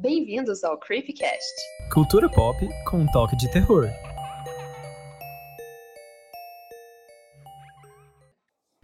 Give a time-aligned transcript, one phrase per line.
[0.00, 1.54] Bem-vindos ao Creepycast.
[1.92, 2.56] Cultura pop
[2.88, 3.88] com um toque de terror.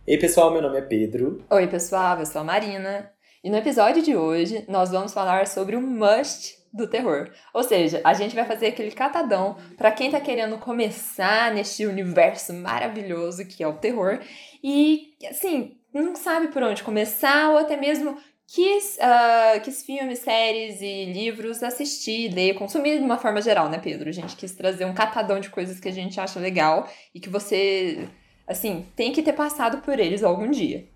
[0.04, 1.44] Ei pessoal, meu nome é Pedro.
[1.48, 3.12] Oi pessoal, eu sou a Marina.
[3.44, 7.30] E no episódio de hoje nós vamos falar sobre o must do terror.
[7.52, 12.52] Ou seja, a gente vai fazer aquele catadão para quem tá querendo começar neste universo
[12.52, 14.18] maravilhoso que é o terror
[14.64, 20.80] e assim, não sabe por onde começar ou até mesmo quis, uh, quis filmes, séries
[20.80, 24.08] e livros assistir, ler, consumir de uma forma geral, né, Pedro?
[24.08, 27.28] A gente quis trazer um catadão de coisas que a gente acha legal e que
[27.28, 28.08] você,
[28.46, 30.88] assim, tem que ter passado por eles algum dia.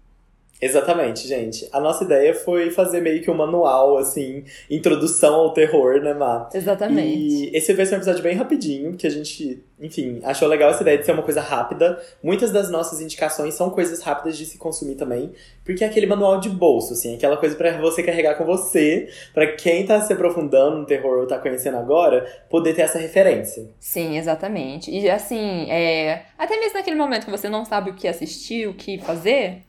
[0.61, 1.69] Exatamente, gente.
[1.73, 6.49] A nossa ideia foi fazer meio que um manual, assim, introdução ao terror, né, Má?
[6.53, 7.49] Exatamente.
[7.51, 10.83] E esse vai ser um episódio bem rapidinho, que a gente, enfim, achou legal essa
[10.83, 12.01] ideia de ser uma coisa rápida.
[12.23, 15.33] Muitas das nossas indicações são coisas rápidas de se consumir também,
[15.65, 19.52] porque é aquele manual de bolso, assim, aquela coisa para você carregar com você, para
[19.52, 23.69] quem tá se aprofundando no terror ou tá conhecendo agora, poder ter essa referência.
[23.79, 24.91] Sim, exatamente.
[24.91, 26.23] E assim, é...
[26.37, 29.68] até mesmo naquele momento que você não sabe o que assistir, o que fazer,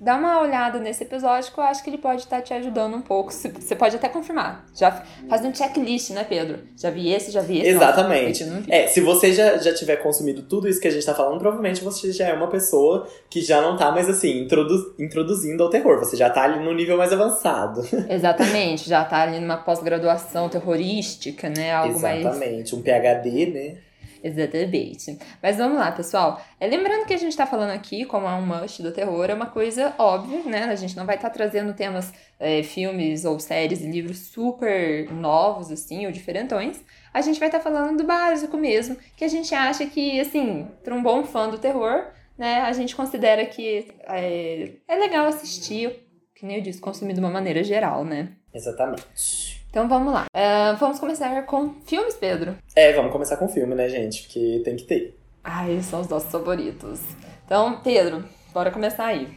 [0.00, 3.00] dá uma olhada nesse episódio que eu acho que ele pode estar te ajudando um
[3.00, 3.32] pouco.
[3.32, 4.64] Você pode até confirmar.
[4.74, 6.60] Já faz um checklist, né, Pedro?
[6.76, 7.70] Já vi esse, já vi esse.
[7.70, 8.44] Exatamente.
[8.44, 11.38] Nossa, é, se você já, já tiver consumido tudo isso que a gente tá falando,
[11.38, 15.70] provavelmente você já é uma pessoa que já não tá mais assim, introdu introduzindo ao
[15.70, 15.98] terror.
[15.98, 17.82] Você já tá ali no nível mais avançado.
[18.08, 21.72] Exatamente, já tá ali numa pós-graduação terrorística, né?
[21.72, 22.72] Algo Exatamente, mais...
[22.72, 23.87] um PhD, né?
[24.22, 25.18] Exatamente.
[25.42, 26.40] Mas vamos lá, pessoal.
[26.58, 29.34] É, lembrando que a gente está falando aqui, como é um must do terror, é
[29.34, 30.64] uma coisa óbvia, né?
[30.64, 35.10] A gente não vai estar tá trazendo temas, é, filmes ou séries e livros super
[35.12, 36.80] novos, assim, ou diferentões.
[37.12, 40.68] A gente vai estar tá falando do básico mesmo, que a gente acha que, assim,
[40.82, 45.90] para um bom fã do terror, né, a gente considera que é, é legal assistir,
[46.34, 48.32] que nem eu disse, consumir de uma maneira geral, né?
[48.54, 49.57] Exatamente.
[49.70, 50.26] Então vamos lá.
[50.34, 52.56] Uh, vamos começar com filmes, Pedro?
[52.74, 54.22] É, vamos começar com filme, né, gente?
[54.22, 55.18] Porque tem que ter.
[55.44, 57.00] Ai, são os nossos favoritos.
[57.44, 59.28] Então, Pedro, bora começar aí.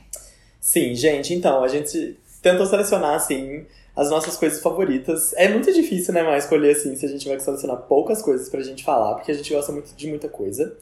[0.59, 3.65] Sim, gente, então, a gente tentou selecionar, assim,
[3.95, 5.33] as nossas coisas favoritas.
[5.33, 8.61] É muito difícil, né, mas escolher, assim, se a gente vai selecionar poucas coisas pra
[8.61, 10.75] gente falar, porque a gente gosta muito de muita coisa.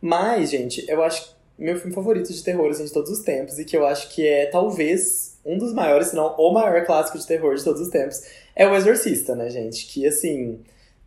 [0.00, 3.64] Mas, gente, eu acho meu filme favorito de terror, assim, de todos os tempos, e
[3.64, 7.26] que eu acho que é, talvez, um dos maiores, se não o maior clássico de
[7.26, 8.22] terror de todos os tempos,
[8.54, 9.86] é O Exorcista, né, gente?
[9.86, 10.60] Que, assim,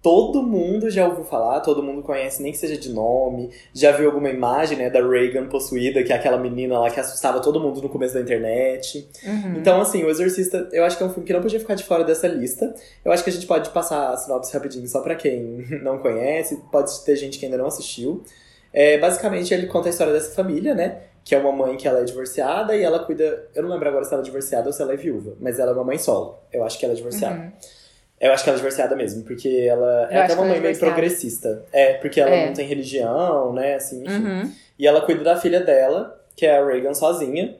[0.05, 4.05] todo mundo já ouviu falar, todo mundo conhece, nem que seja de nome, já viu
[4.05, 7.81] alguma imagem, né, da Reagan possuída, que é aquela menina lá que assustava todo mundo
[7.81, 9.09] no começo da internet.
[9.25, 9.55] Uhum.
[9.57, 11.83] Então, assim, O Exorcista, eu acho que é um filme que não podia ficar de
[11.83, 12.75] fora dessa lista.
[13.03, 16.61] Eu acho que a gente pode passar a sinopse rapidinho só pra quem não conhece,
[16.71, 18.21] pode ter gente que ainda não assistiu.
[18.71, 20.97] É, basicamente, ele conta a história dessa família, né?
[21.25, 23.47] Que é uma mãe que ela é divorciada e ela cuida.
[23.55, 25.71] Eu não lembro agora se ela é divorciada ou se ela é viúva, mas ela
[25.71, 26.37] é uma mãe solo.
[26.53, 27.35] Eu acho que ela é divorciada.
[27.35, 27.51] Uhum.
[28.21, 31.65] Eu acho que ela é divorciada mesmo, porque ela é até uma mãe meio progressista.
[31.73, 32.45] É, porque ela é.
[32.45, 34.23] não tem religião, né, assim, enfim.
[34.23, 34.51] Uhum.
[34.77, 37.57] E ela cuida da filha dela, que é a Reagan sozinha.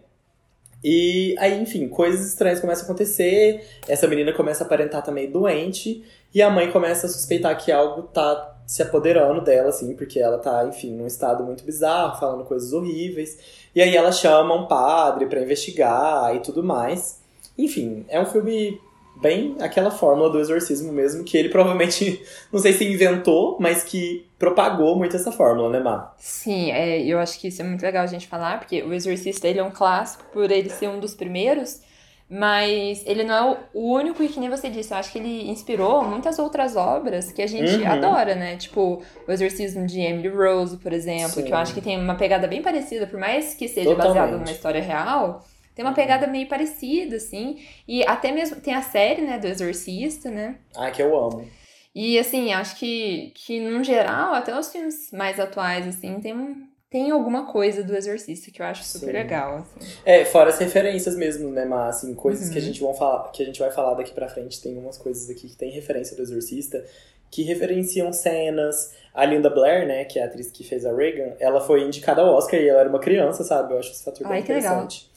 [0.83, 3.65] E aí, enfim, coisas estranhas começam a acontecer.
[3.87, 6.05] Essa menina começa a aparentar também doente.
[6.31, 10.37] E a mãe começa a suspeitar que algo tá se apoderando dela, assim, porque ela
[10.37, 13.37] tá, enfim, num estado muito bizarro, falando coisas horríveis.
[13.73, 17.19] E aí ela chama um padre para investigar e tudo mais.
[17.57, 18.79] Enfim, é um filme
[19.15, 22.21] bem aquela fórmula do exorcismo mesmo, que ele provavelmente,
[22.51, 26.13] não sei se inventou, mas que propagou muito essa fórmula, né, Má?
[26.17, 29.47] Sim, é, eu acho que isso é muito legal a gente falar, porque o Exorcista
[29.47, 31.81] ele é um clássico por ele ser um dos primeiros,
[32.29, 35.49] mas ele não é o único, e que nem você disse, eu acho que ele
[35.49, 37.87] inspirou muitas outras obras que a gente uhum.
[37.87, 38.57] adora, né?
[38.57, 41.43] Tipo, o Exorcismo de Emily Rose, por exemplo, Sim.
[41.43, 44.17] que eu acho que tem uma pegada bem parecida, por mais que seja Totalmente.
[44.17, 45.95] baseado numa história real, tem uma uhum.
[45.95, 47.59] pegada meio parecida, assim.
[47.87, 50.55] E até mesmo tem a série, né, do Exorcista, né?
[50.75, 51.47] Ah, que eu amo.
[51.93, 56.64] E assim, acho que, que no geral, até os filmes mais atuais, assim, tem um
[56.89, 59.11] tem alguma coisa do Exorcista que eu acho super Sim.
[59.13, 59.57] legal.
[59.57, 59.91] Assim.
[60.05, 62.53] É, fora as referências mesmo, né, mas assim, coisas uhum.
[62.53, 62.67] que a uhum.
[62.67, 65.49] gente vão falar, que a gente vai falar daqui pra frente, tem umas coisas aqui
[65.49, 66.85] que tem referência do Exorcista,
[67.31, 68.93] que referenciam cenas.
[69.13, 72.21] A Linda Blair, né, que é a atriz que fez a Reagan, ela foi indicada
[72.21, 73.73] ao Oscar e ela era uma criança, sabe?
[73.73, 75.09] Eu acho esse fator bem Ai, interessante.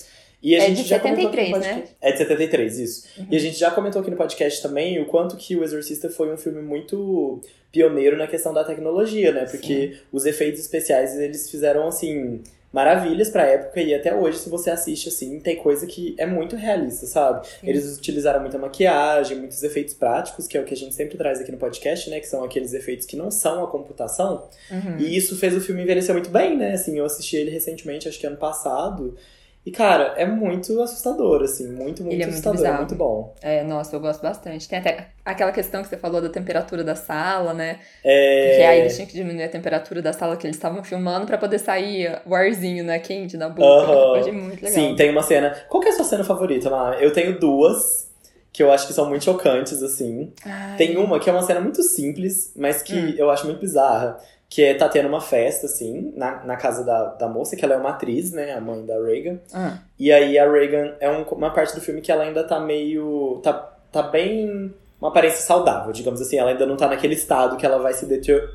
[0.42, 1.84] E a é gente de já 73, né?
[2.00, 3.08] É de 73, isso.
[3.18, 3.26] Uhum.
[3.30, 6.32] E a gente já comentou aqui no podcast também o quanto que O Exorcista foi
[6.32, 7.40] um filme muito
[7.72, 9.46] pioneiro na questão da tecnologia, né?
[9.46, 10.00] Porque Sim.
[10.12, 12.40] os efeitos especiais eles fizeram assim
[12.72, 16.54] maravilhas pra época e até hoje, se você assiste assim, tem coisa que é muito
[16.54, 17.46] realista, sabe?
[17.46, 17.68] Sim.
[17.68, 21.40] Eles utilizaram muita maquiagem, muitos efeitos práticos, que é o que a gente sempre traz
[21.40, 22.20] aqui no podcast, né?
[22.20, 24.48] Que são aqueles efeitos que não são a computação.
[24.70, 24.98] Uhum.
[24.98, 26.74] E isso fez o filme envelhecer muito bem, né?
[26.74, 29.16] Assim, eu assisti ele recentemente, acho que ano passado.
[29.66, 31.66] E, cara, é muito assustador, assim.
[31.68, 32.74] Muito, muito Ele é muito assustador.
[32.74, 33.34] É muito bom.
[33.42, 34.66] É, nossa, eu gosto bastante.
[34.66, 37.78] Tem até aquela questão que você falou da temperatura da sala, né?
[38.02, 38.48] É...
[38.50, 41.36] Porque aí eles tinham que diminuir a temperatura da sala que eles estavam filmando pra
[41.36, 43.92] poder sair o arzinho, né, quente da boca.
[43.92, 44.72] Eu achei muito legal.
[44.72, 45.54] Sim, tem uma cena.
[45.68, 47.02] Qual que é a sua cena favorita, Mar?
[47.02, 48.08] Eu tenho duas
[48.50, 50.32] que eu acho que são muito chocantes, assim.
[50.44, 50.76] Ai.
[50.76, 53.14] Tem uma que é uma cena muito simples, mas que Hum.
[53.16, 54.18] eu acho muito bizarra.
[54.50, 57.74] Que é, tá tendo uma festa, assim, na, na casa da, da moça, que ela
[57.74, 58.52] é uma atriz, né?
[58.54, 59.38] A mãe da Reagan.
[59.52, 62.58] Ah, E aí a Reagan é um- uma parte do filme que ela ainda tá
[62.58, 63.40] meio.
[63.42, 63.52] tá,
[63.92, 64.72] tá bem.
[65.00, 66.38] uma aparência saudável, digamos assim.
[66.38, 68.04] Ela ainda não tá naquele estado que ela vai se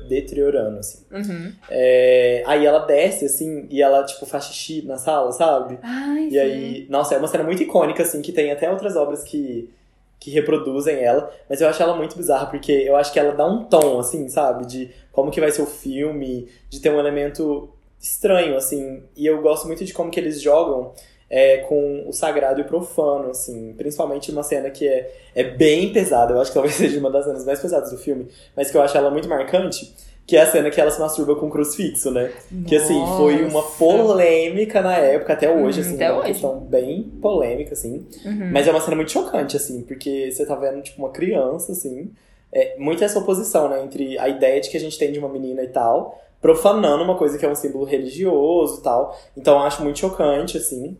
[0.08, 0.98] deteriorando, assim.
[1.10, 1.52] uhum.
[1.70, 5.78] É, aí ela desce, assim, e ela, tipo, faz xixi na sala, sabe?
[5.82, 6.38] Ai, E sim.
[6.38, 9.70] aí, nossa, é uma cena muito icônica, assim, que tem até outras obras que,
[10.24, 13.46] que reproduzem ela, mas eu acho ela muito bizarra, porque eu acho que ela dá
[13.46, 17.68] um tom, assim, sabe, de como que vai ser o filme, de ter um elemento
[18.00, 20.94] estranho, assim, e eu gosto muito de como que eles jogam
[21.28, 25.92] é, com o sagrado e o profano, assim, principalmente uma cena que é, é bem
[25.92, 28.26] pesada, eu acho que talvez seja uma das cenas mais pesadas do filme,
[28.56, 29.94] mas que eu acho ela muito marcante,
[30.26, 32.32] que é a cena que ela se masturba com um crucifixo, né?
[32.66, 33.78] Que assim, foi uma Nossa.
[33.78, 36.28] polêmica na época, até hoje, Hum, assim, até é uma hoje.
[36.32, 38.06] questão bem polêmica, assim.
[38.24, 38.50] Uhum.
[38.52, 42.10] Mas é uma cena muito chocante, assim, porque você tá vendo, tipo, uma criança, assim.
[42.52, 45.28] É, muito essa oposição, né, entre a ideia de que a gente tem de uma
[45.28, 49.18] menina e tal, profanando uma coisa que é um símbolo religioso e tal.
[49.36, 50.96] Então eu acho muito chocante, assim.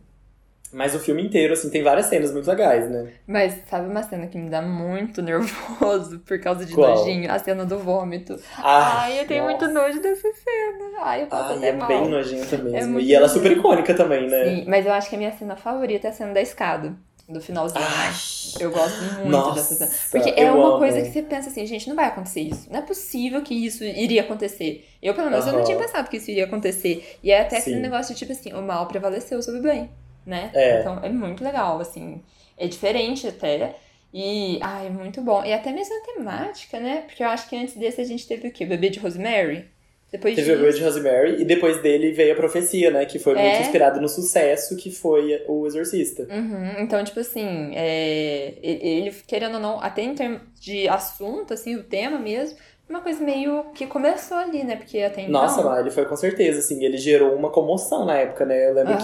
[0.75, 3.13] Mas o filme inteiro, assim, tem várias cenas muito legais, né?
[3.25, 6.97] Mas sabe uma cena que me dá muito nervoso por causa de Qual?
[6.97, 7.31] nojinho?
[7.31, 8.37] A cena do vômito.
[8.57, 10.99] Ah, Ai, eu tenho muito nojo dessa cena.
[11.01, 11.87] Ai, eu posso Ai, até é mal.
[11.87, 12.91] bem nojenta mesmo.
[12.93, 14.43] muito e ela é super icônica também, né?
[14.43, 16.93] Sim, mas eu acho que a minha cena favorita é a cena da escada.
[17.27, 17.83] Do finalzinho.
[17.83, 18.11] Ai,
[18.59, 19.91] Eu gosto muito nossa, dessa cena.
[20.11, 20.77] Porque é uma amo.
[20.77, 22.67] coisa que você pensa assim, gente, não vai acontecer isso.
[22.69, 24.85] Não é possível que isso iria acontecer.
[25.01, 27.17] Eu, pelo menos, eu não tinha pensado que isso iria acontecer.
[27.23, 27.81] E é até aquele Sim.
[27.81, 29.89] negócio de, tipo assim, o mal prevaleceu sobre o bem,
[30.25, 30.51] né?
[30.53, 30.79] É.
[30.79, 32.21] Então, é muito legal, assim.
[32.57, 33.75] É diferente até.
[34.13, 35.43] E, ai, é muito bom.
[35.43, 37.03] E até mesmo a temática, né?
[37.05, 38.65] Porque eu acho que antes desse a gente teve o quê?
[38.65, 39.65] Bebê de Rosemary?
[40.11, 40.65] Depois Teve o disso...
[40.65, 43.05] Bebê de Rosemary e depois dele veio a profecia, né?
[43.05, 43.61] Que foi muito É.
[43.61, 46.25] inspirado no sucesso que foi o Exorcista.
[46.31, 51.75] Uhum, então, tipo assim, é, ele, querendo ou não, até em termos de assunto, assim,
[51.75, 52.57] o tema mesmo,
[52.87, 54.77] uma coisa meio que começou ali, né?
[54.77, 55.33] Porque até então...
[55.33, 58.69] Nossa, mas ele foi com certeza, assim, ele gerou uma comoção na época, né?
[58.69, 59.03] Eu lembro que.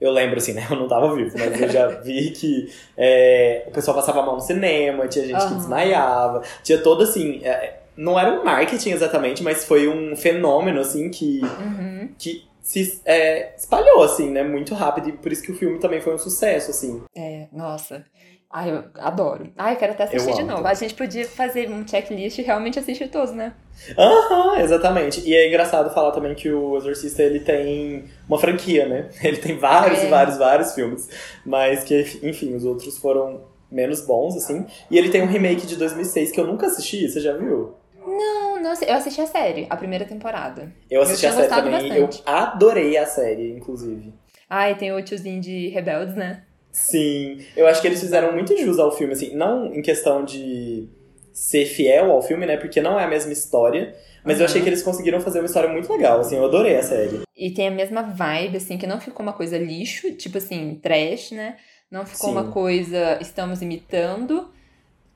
[0.00, 0.66] Eu lembro, assim, né?
[0.70, 4.40] Eu não tava vivo, mas eu já vi que é, o pessoal passava mão no
[4.40, 5.56] cinema, tinha gente que Aham.
[5.56, 7.40] desmaiava, tinha todo assim.
[7.44, 12.10] é, não era um marketing exatamente, mas foi um fenômeno, assim, que, Uhum.
[12.18, 14.42] que se é, espalhou, assim, né?
[14.42, 17.02] Muito rápido, e por isso que o filme também foi um sucesso, assim.
[17.16, 18.04] É, nossa.
[18.50, 19.52] Ai, eu adoro.
[19.56, 20.66] Ai, eu quero até assistir Eu de amo novo.
[20.66, 23.52] A gente podia fazer um checklist e realmente assistir todos, né?
[23.98, 25.20] Aham, exatamente.
[25.28, 29.10] E é engraçado falar também que o Exorcista ele tem uma franquia, né?
[29.22, 30.08] Ele tem vários É.
[30.08, 31.08] vários, vários filmes.
[31.44, 34.64] Mas que, enfim, os outros foram menos bons, assim.
[34.90, 37.74] E ele tem um remake de 2006 que eu nunca assisti, você já viu?
[38.06, 40.72] Não, não, eu assisti a série, a primeira temporada.
[40.90, 41.92] Eu assisti Eu a série também.
[41.96, 42.22] Eu bastante.
[42.24, 44.14] adorei a série, inclusive.
[44.48, 46.42] Ai, tem o tiozinho de Rebeldes, né?
[46.76, 50.88] Sim, eu acho que eles fizeram muito jus ao filme, assim, não em questão de
[51.32, 52.56] ser fiel ao filme, né?
[52.58, 53.94] Porque não é a mesma história.
[54.22, 54.50] Mas eu Uhum.
[54.50, 57.22] achei que eles conseguiram fazer uma história muito legal, assim, eu adorei a série.
[57.36, 61.30] E tem a mesma vibe, assim, que não ficou uma coisa lixo, tipo assim, trash,
[61.30, 61.56] né?
[61.90, 62.36] Não ficou Sim.
[62.36, 64.50] uma coisa estamos imitando.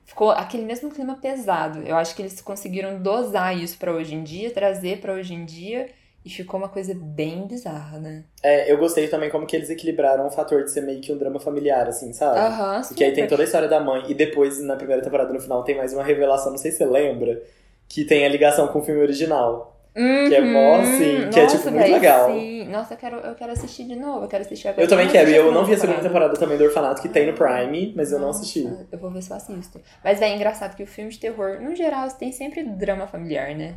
[0.05, 1.83] Ficou aquele mesmo clima pesado.
[1.85, 5.45] Eu acho que eles conseguiram dosar isso pra hoje em dia, trazer pra hoje em
[5.45, 5.87] dia.
[6.23, 8.23] E ficou uma coisa bem bizarra, né?
[8.43, 11.17] É, eu gostei também como que eles equilibraram o fator de ser meio que um
[11.17, 12.37] drama familiar, assim, sabe?
[12.37, 15.39] Aham, Porque aí tem toda a história da mãe, e depois, na primeira temporada, no
[15.39, 17.41] final, tem mais uma revelação, não sei se você lembra,
[17.89, 19.69] que tem a ligação com o filme original.
[19.93, 20.81] que é mó, Uhum.
[20.83, 22.31] assim, que é, tipo, Nossa, muito véi, legal.
[22.31, 22.63] Sim.
[22.69, 24.23] Nossa, eu quero, eu quero assistir de novo.
[24.23, 24.83] Eu quero assistir agora.
[24.83, 26.33] Eu também quero, e eu não vi a segunda temporada.
[26.39, 28.65] também do Orfanato, que tem no Prime, mas eu não Nossa, assisti.
[28.89, 29.81] Eu vou ver se eu assisto.
[30.01, 33.75] Mas é engraçado que o filme de terror, no geral, tem sempre drama familiar, né?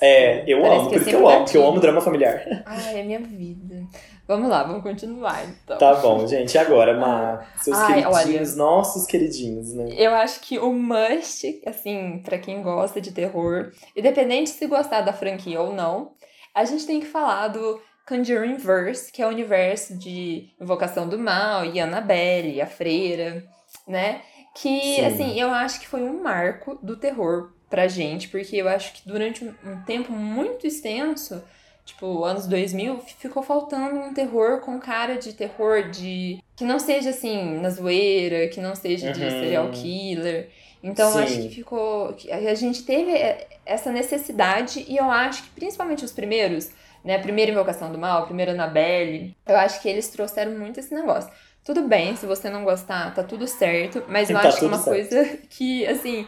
[0.00, 1.80] É, eu Parece amo, que é por isso que sempre eu amo, porque eu amo
[1.80, 2.62] drama familiar.
[2.66, 3.82] Ai, é minha vida.
[4.26, 5.76] Vamos lá, vamos continuar então.
[5.76, 9.88] Tá bom, gente, e agora, Ma, seus Ai, queridinhos, nossos queridinhos, né?
[9.96, 15.12] Eu acho que o must, assim, pra quem gosta de terror, independente se gostar da
[15.12, 16.12] franquia ou não,
[16.54, 21.18] a gente tem que falar do Conjuring Verse, que é o universo de Invocação do
[21.18, 23.44] Mal e Annabelle, a Freira,
[23.86, 24.22] né?
[24.54, 25.04] Que, Sim.
[25.04, 29.02] assim, eu acho que foi um marco do terror pra gente, porque eu acho que
[29.08, 31.42] durante um, tempo muito extenso,
[31.84, 36.38] tipo, anos 2000, ficou faltando um terror com cara de terror de...
[36.56, 39.30] Que não seja, assim, na zoeira, que não seja de Uhum.
[39.30, 40.48] serial killer.
[40.82, 41.48] Então, eu acho Sim.
[41.48, 42.14] que ficou...
[42.30, 46.70] A gente teve é, essa necessidade e eu acho que, principalmente os primeiros,
[47.02, 47.18] né?
[47.18, 49.34] Primeira Invocação do Mal, primeira Annabelle.
[49.46, 51.30] Eu acho que eles trouxeram muito esse negócio.
[51.64, 54.68] Tudo bem, se você não gostar, tá tudo certo, mas eu Tá acho que é
[54.68, 55.08] uma certo.
[55.10, 56.26] coisa que, assim,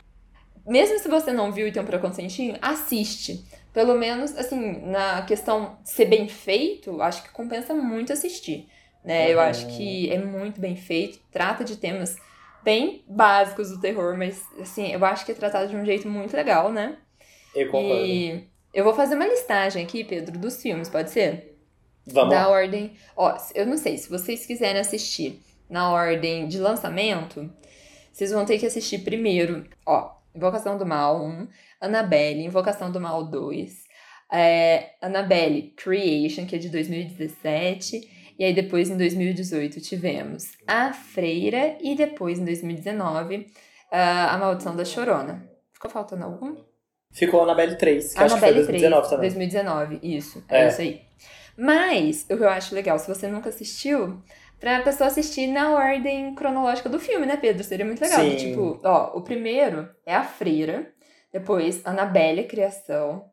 [0.67, 3.45] mesmo se você não viu e tem um preconceito, assiste.
[3.73, 8.69] Pelo menos, assim, na questão de ser bem feito, acho que compensa muito assistir.
[9.05, 9.31] Né?
[9.33, 9.45] Eu Uhum.
[9.45, 12.17] acho que é muito bem feito, trata de temas
[12.65, 16.35] bem básicos do terror, mas, assim, eu acho que é tratado de um jeito muito
[16.37, 16.97] legal, né?
[17.55, 18.03] Eu concordo.
[18.05, 21.57] E eu vou fazer uma listagem aqui, Pedro, dos filmes, pode ser?
[22.07, 22.93] Vamos da ordem.
[23.17, 27.49] Ó, eu não sei, se vocês quiserem assistir na ordem de lançamento,
[28.13, 31.49] vocês vão ter que assistir primeiro, ó, Invocação do Mal 1,
[31.81, 33.85] Annabelle, Invocação do Mal 2,
[34.33, 41.79] é, Annabelle Creation, que é de 2017, e aí depois em 2018 tivemos A Freira,
[41.81, 43.47] e depois em 2019,
[43.91, 45.49] ah, A Maldição da Chorona.
[45.73, 46.57] Ficou faltando algum?
[47.13, 49.31] Ficou Annabelle 3, que acho que foi Annabelle 2019 também.
[49.31, 50.45] 2019, isso.
[50.49, 50.65] É.
[50.65, 50.69] É.
[50.69, 51.07] isso aí.
[51.57, 54.23] Mas, o que eu acho legal, se você nunca assistiu,
[54.75, 57.63] pra pessoa assistir na ordem cronológica do filme, né, Pedro?
[57.63, 58.21] Seria muito legal.
[58.21, 58.37] Sim.
[58.37, 60.93] Tipo, ó, o primeiro é a Freira,
[61.33, 63.25] depois Annabelle Criação,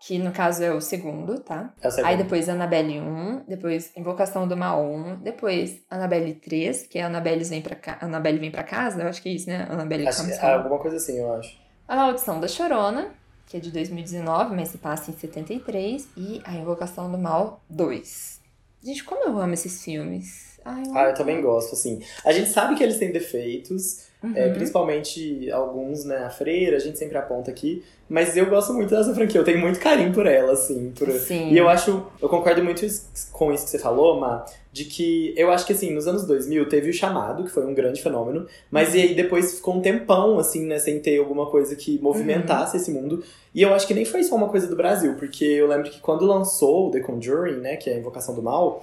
[0.00, 1.72] que no caso é o segundo, tá?
[1.80, 2.08] É o segundo.
[2.08, 7.44] Aí depois Annabelle 1, depois Invocação do Mal 1, depois Annabelle 3, que é Annabelle
[7.44, 7.98] vem pra, ca...
[8.00, 9.66] Annabelle vem pra casa, eu acho que é isso, né?
[9.70, 11.56] Annabelle Acho- é alguma coisa assim, eu acho.
[11.86, 13.10] a Maldição da Chorona,
[13.46, 18.40] que é de 2019, mas se passa em 73, e A Invocação do Mal 2.
[18.82, 20.51] Gente, como eu amo esses filmes.
[20.64, 22.00] Ai, Ah, eu também gosto, assim.
[22.24, 24.32] A gente sabe que eles têm defeitos, Uhum.
[24.36, 26.18] é, principalmente alguns, né?
[26.18, 27.82] A Freira, a gente sempre aponta aqui.
[28.08, 30.92] Mas eu gosto muito dessa franquia, eu tenho muito carinho por ela, assim.
[30.96, 31.10] Por...
[31.10, 31.48] Sim.
[31.50, 32.86] E eu acho, eu concordo muito
[33.32, 36.68] com isso que você falou, Ma, de que eu acho que assim, nos anos 2000
[36.68, 40.38] teve o chamado, que foi um grande fenômeno, mas e aí depois ficou um tempão,
[40.38, 43.24] assim, né, sem ter alguma coisa que movimentasse esse mundo.
[43.54, 45.98] E eu acho que nem foi só uma coisa do Brasil, porque eu lembro que
[46.00, 48.82] quando lançou The Conjuring, né, que é a Invocação do Mal,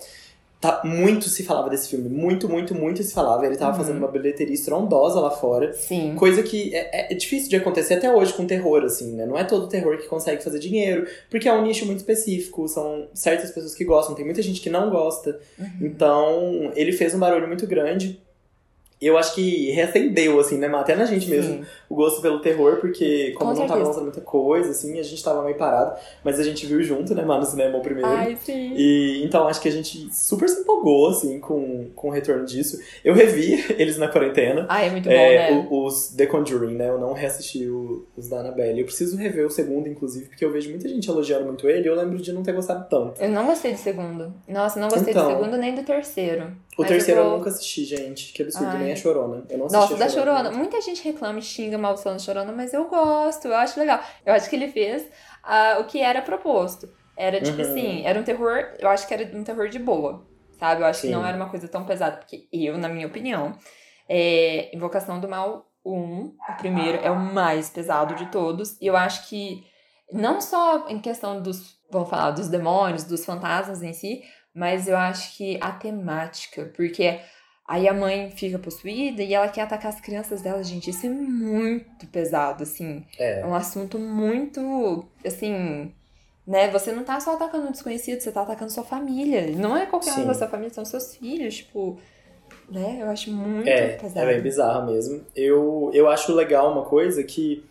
[0.62, 3.46] tá, muito se falava desse filme, muito, muito, muito se falava.
[3.46, 3.78] Ele tava Uhum.
[3.78, 5.72] fazendo uma bilheteria estrondosa lá fora.
[5.74, 6.16] Sim.
[6.16, 9.26] Coisa que é, é difícil de acontecer até hoje com terror, assim, né?
[9.26, 13.08] Não é todo terror que consegue fazer dinheiro, porque é um nicho muito específico, são
[13.14, 15.40] certas pessoas que gostam, tem muita gente que não gosta.
[15.58, 15.70] Uhum.
[15.82, 18.22] Então, ele fez um barulho muito grande.
[19.02, 21.66] Eu acho que reacendeu, assim, né, até na gente mesmo, Sim.
[21.90, 25.24] O gosto pelo terror, porque como Com não tava lançando muita coisa, assim, a gente
[25.24, 28.08] tava meio parado, mas a gente viu junto, né, Má, no cinema o primeiro.
[28.08, 28.74] Ai, sim.
[28.76, 32.80] E então acho que a gente super se empolgou, assim, com, com o retorno disso.
[33.04, 34.66] Eu revi eles na quarentena.
[34.70, 35.68] Ai, é muito bom, É, né?
[35.70, 36.90] o- os The Conjuring, né?
[36.90, 38.80] Eu não reassisti o- os da Annabelle.
[38.80, 41.88] Eu preciso rever o segundo, inclusive, porque eu vejo muita gente elogiando muito ele e
[41.88, 43.20] eu lembro de não ter gostado tanto.
[43.22, 44.32] Eu não gostei do segundo.
[44.48, 45.26] Nossa, não gostei Então.
[45.28, 46.52] do segundo nem do terceiro.
[46.78, 48.32] O terceiro eu, vou- nunca assisti, gente.
[48.32, 48.84] Que absurdo, Ai.
[48.84, 49.44] nem a Chorona.
[49.50, 50.52] Eu não assisti Nossa, a da Chorona.
[50.52, 54.00] Muita gente reclama e xinga a maldição da Chorona, mas eu gosto, eu acho legal.
[54.26, 55.08] Eu acho que ele fez
[55.44, 56.88] ah, o que era proposto.
[57.18, 57.70] Era tipo Uhum.
[57.70, 60.26] assim, era um terror, eu acho que era um terror de boa,
[60.58, 60.82] sabe?
[60.82, 61.08] Eu acho Sim.
[61.08, 63.58] que não era uma coisa tão pesada, porque eu, na minha opinião,
[64.08, 68.78] é, Invocação do Mal 1, o primeiro, é o mais pesado de todos.
[68.82, 69.66] E eu acho que
[70.12, 74.98] não só em questão dos, vamos falar, dos demônios, dos fantasmas em si, mas eu
[74.98, 77.20] acho que a temática, porque
[77.70, 81.10] aí a mãe fica possuída e ela quer atacar as crianças dela, gente, isso é
[81.10, 83.06] muito pesado, assim.
[83.18, 83.46] É É.
[83.46, 85.92] um assunto muito, assim,
[86.48, 86.70] né?
[86.72, 89.48] Você não tá só atacando um desconhecido, você tá atacando sua família.
[89.56, 90.26] Não é qualquer um Sim.
[90.26, 92.00] da sua família, são seus filhos, tipo,
[92.70, 92.98] né?
[93.02, 94.20] Eu acho muito É, pesado.
[94.28, 95.22] é bem bizarro mesmo.
[95.36, 97.64] Eu, eu acho legal uma coisa que.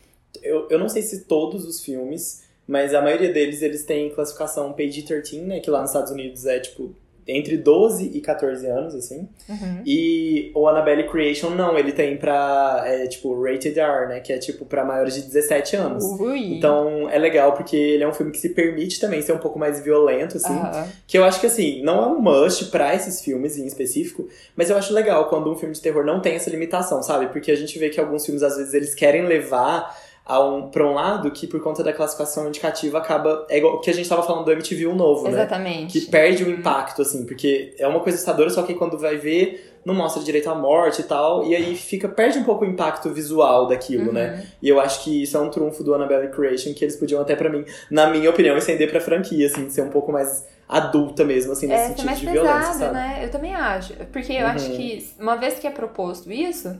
[0.43, 4.73] Eu, eu não sei se todos os filmes, mas a maioria deles eles têm classificação
[4.75, 5.59] PG-13, né?
[5.61, 6.95] Que lá nos Estados Unidos é tipo
[7.28, 9.28] entre 12 e 14 anos, assim.
[9.47, 9.82] Uhum.
[9.85, 14.20] E o Annabelle Creation não, ele tem pra, é, tipo, Rated R, né?
[14.20, 16.04] Que é tipo pra maiores de 17 anos.
[16.04, 16.54] Ui.
[16.56, 19.58] Então é legal porque ele é um filme que se permite também ser um pouco
[19.58, 20.54] mais violento, assim.
[20.54, 20.88] Aham.
[21.06, 24.70] Que eu acho que, assim, não é um must pra esses filmes em específico, mas
[24.70, 27.26] eu acho legal quando um filme de terror não tem essa limitação, sabe?
[27.26, 29.94] Porque a gente vê que alguns filmes, às vezes, eles querem levar
[30.37, 33.47] um, pra um lado que, por conta da classificação indicativa, acaba.
[33.49, 35.30] É igual o que a gente tava falando do MTV o novo, né?
[35.30, 36.00] Exatamente.
[36.00, 39.78] Que perde o impacto, assim, porque é uma coisa assustadora, só que quando vai ver,
[39.85, 43.08] não mostra direito à morte e tal, e aí fica, perde um pouco o impacto
[43.11, 44.12] visual daquilo, Uhum.
[44.12, 44.44] né?
[44.61, 47.35] E eu acho que isso é um trunfo do Annabelle Creation, que eles podiam até,
[47.37, 51.52] pra mim, na minha opinião, estender pra franquia, assim, ser um pouco mais adulta mesmo,
[51.52, 52.92] assim, nesse É, sentido mais de violência, pesado, sabe?
[52.92, 53.20] né?
[53.25, 53.94] Eu também acho.
[54.12, 54.47] Porque eu Uhum.
[54.52, 56.76] acho que, uma vez que é proposto isso,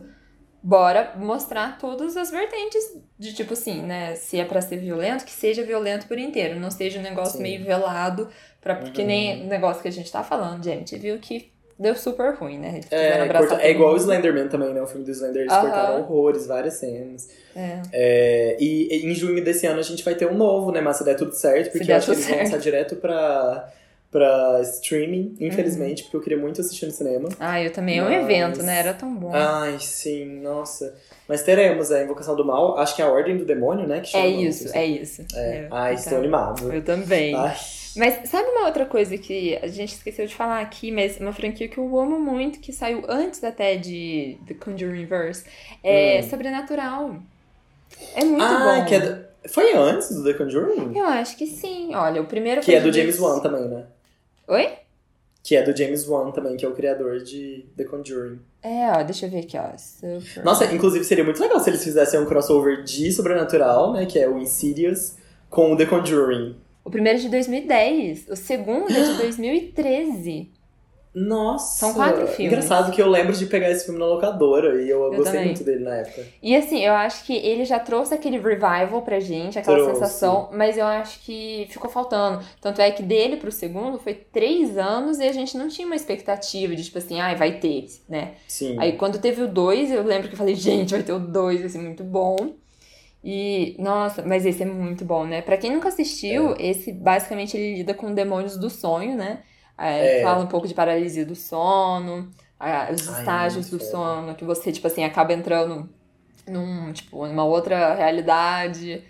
[0.63, 4.15] bora mostrar todas as vertentes de tipo assim, né?
[4.17, 6.59] Se é pra ser violento, que seja violento por inteiro.
[6.59, 7.43] Não seja um negócio Sim.
[7.43, 8.29] meio velado,
[8.61, 9.07] pra, porque Uhum.
[9.07, 10.97] nem o negócio que a gente tá falando, gente.
[10.99, 12.81] Viu que deu super ruim, né?
[12.91, 13.97] É, corta- é igual o.
[13.97, 14.83] Slenderman também, né?
[14.83, 17.29] O filme do Slender, eles cortaram horrores, várias cenas.
[17.55, 17.81] É.
[17.93, 20.81] É, e e em junho desse ano a gente vai ter um novo, né?
[20.81, 22.45] Mas se der tudo certo, porque eu acho que eles vão certo.
[22.47, 23.73] lançar direto pra,
[24.11, 25.47] pra streaming, Uhum.
[25.49, 27.29] infelizmente, porque eu queria muito assistir no cinema.
[27.39, 27.99] Ah, eu também.
[27.99, 28.79] É um evento, né?
[28.79, 29.31] Era tão bom.
[29.35, 30.95] Ai, sim, nossa.
[31.29, 34.01] Mas teremos a Invocação do Mal, acho que é a Ordem do Demônio, né?
[34.01, 35.25] Que chama, é isso, é isso.
[35.35, 35.39] É.
[35.57, 36.73] É, Ai, estou animado.
[36.73, 37.35] Eu também.
[37.35, 37.55] Ai.
[37.97, 41.69] Mas sabe uma outra coisa que a gente esqueceu de falar aqui, mas uma franquia
[41.69, 45.45] que eu amo muito, que saiu antes até de The Conjuring Verse,
[45.85, 46.29] é Hum.
[46.31, 47.17] Sobrenatural.
[48.15, 48.85] É muito ah, bom.
[48.87, 50.97] que é do- Foi antes do The Conjuring?
[50.97, 51.95] Eu acho que sim.
[51.95, 53.85] Olha, o primeiro Que é do James Wan também, né?
[54.49, 54.69] Oi?
[55.43, 58.39] Que é do James Wan também, que é o criador de The Conjuring.
[58.63, 59.77] É, ó, deixa eu ver aqui, ó.
[59.79, 64.05] Super- Nossa, inclusive seria muito legal se eles fizessem um crossover de Sobrenatural, né?
[64.07, 65.17] Que é o Insidious,
[65.49, 66.57] com o The Conjuring.
[66.85, 70.51] O primeiro é de 2010, o segundo é de 2013.
[71.27, 71.79] Nossa!
[71.79, 72.53] São quatro filmes.
[72.53, 75.45] Engraçado que eu lembro de pegar esse filme na locadora e eu, Eu gostei também.
[75.47, 76.25] muito dele na época.
[76.43, 79.95] E assim, eu acho que ele já trouxe aquele revival pra gente, aquela Trouxe.
[79.95, 82.45] sensação, mas eu acho que ficou faltando.
[82.61, 85.97] Tanto é que dele pro segundo foi três anos e a gente não tinha uma
[85.97, 88.33] expectativa de, tipo assim, ai, vai ter, né?
[88.47, 88.77] Sim.
[88.79, 91.61] Aí quando teve o dois, eu lembro que eu falei, gente, vai ter o dois,
[91.61, 92.37] vai ser muito bom.
[93.23, 95.43] E, nossa, mas esse é muito bom, né?
[95.43, 99.41] Pra quem nunca assistiu, esse basicamente ele lida com demônios do sonho, né?
[99.79, 100.21] É, É.
[100.23, 102.31] Fala um pouco de paralisia do sono,
[102.93, 105.89] os Ai, estágios muito do sono, que você, tipo assim, acaba entrando
[106.47, 109.05] num, tipo, numa outra realidade.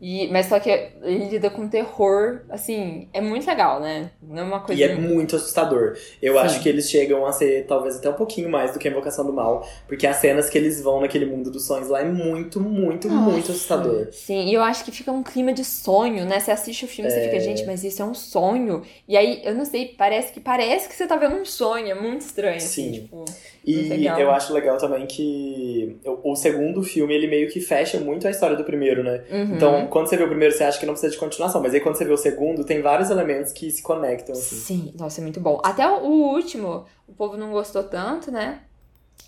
[0.00, 0.70] E, mas só que
[1.02, 4.10] ele lida com terror, assim, é muito legal, né?
[4.22, 4.80] Não é uma coisa.
[4.80, 5.96] E é muito assustador.
[6.22, 6.38] Eu Sim.
[6.40, 9.24] acho que eles chegam a ser talvez até um pouquinho mais do que a Invocação
[9.26, 12.60] do Mal, porque as cenas que eles vão naquele mundo dos sonhos lá é muito,
[12.60, 14.08] muito, muito assustador.
[14.12, 16.38] Sim, e eu acho que fica um clima de sonho, né?
[16.38, 18.82] Você assiste o filme e você fica, gente, mas isso é um sonho.
[19.08, 21.94] E aí, eu não sei, parece que parece que você tá vendo um sonho, é
[21.94, 22.92] muito estranho, assim, Sim.
[22.92, 23.16] tipo.
[23.16, 23.34] Muito
[23.66, 24.18] E legal.
[24.18, 28.30] eu acho legal também que o, o segundo filme, ele meio que fecha muito a
[28.30, 29.22] história do primeiro, né?
[29.30, 29.56] uhum.
[29.56, 31.80] Então, quando você vê o primeiro, você acha que não precisa de continuação, mas aí
[31.80, 34.56] quando você vê o segundo, tem vários elementos que se conectam, assim.
[34.56, 35.60] Sim, nossa, é muito bom.
[35.64, 38.60] Até o, último, o povo não gostou tanto, né?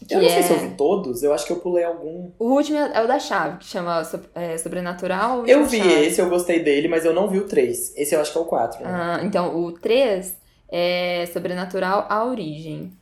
[0.08, 2.30] Que Eu não sei é- se eu vi todos, eu acho que eu pulei algum.
[2.38, 4.00] O último é, é o da chave, que chama
[4.34, 5.46] é, Sobrenatural.
[5.46, 6.06] Eu último vi chave.
[6.06, 7.92] esse, eu gostei dele, mas eu não vi o 3.
[7.96, 8.82] Esse eu acho que é o 4.
[8.82, 8.88] Né?
[8.90, 10.34] Ah, então, o 3
[10.70, 12.92] é Sobrenatural A Origem.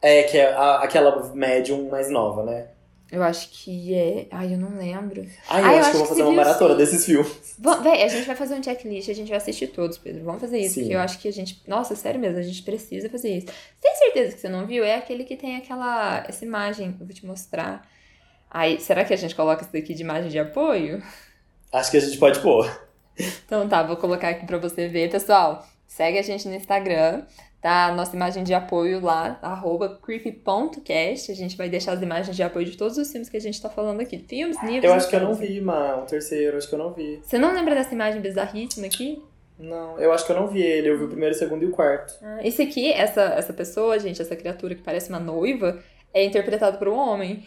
[0.00, 2.68] É, que é a- aquela médium mais nova, né?
[3.10, 4.26] Eu acho que é.
[4.32, 5.24] Ai, eu não lembro.
[5.48, 6.78] Ai, eu Ah, eu acho que eu vou fazer uma maratona sim.
[6.78, 7.56] desses filmes.
[7.82, 10.24] Véi, a gente vai fazer um checklist, a gente vai assistir todos, Pedro.
[10.24, 10.80] Vamos fazer isso, Sim.
[10.80, 11.62] porque eu acho que a gente.
[11.68, 13.46] Nossa, sério mesmo, a gente precisa fazer isso.
[13.80, 14.82] Tem certeza que você não viu?
[14.82, 16.24] É aquele que tem aquela.
[16.28, 17.88] Essa imagem, eu vou te mostrar.
[18.50, 21.00] Aí, será que a gente coloca isso daqui de imagem de apoio?
[21.72, 22.68] Acho que a gente pode pôr.
[23.46, 25.10] Então tá, vou colocar aqui pra você ver.
[25.10, 27.22] Pessoal, segue a gente no Instagram,
[27.60, 27.92] tá?
[27.94, 31.32] Nossa imagem de apoio lá, arroba creepy.cast.
[31.32, 33.60] A gente vai deixar as imagens de apoio de todos os filmes que a gente
[33.60, 34.18] tá falando aqui.
[34.18, 34.84] Filmes, livros.
[34.84, 36.02] Eu acho que eu não vi, mano.
[36.02, 37.20] O terceiro, acho que eu não vi.
[37.22, 39.22] Você não lembra dessa imagem bizarríssima aqui?
[39.58, 40.90] Não, eu acho que eu não vi ele.
[40.90, 42.14] Eu vi o primeiro, o segundo e o quarto.
[42.22, 46.78] Ah, esse aqui, essa, essa pessoa, gente, essa criatura que parece uma noiva, é interpretado
[46.78, 47.44] por um homem.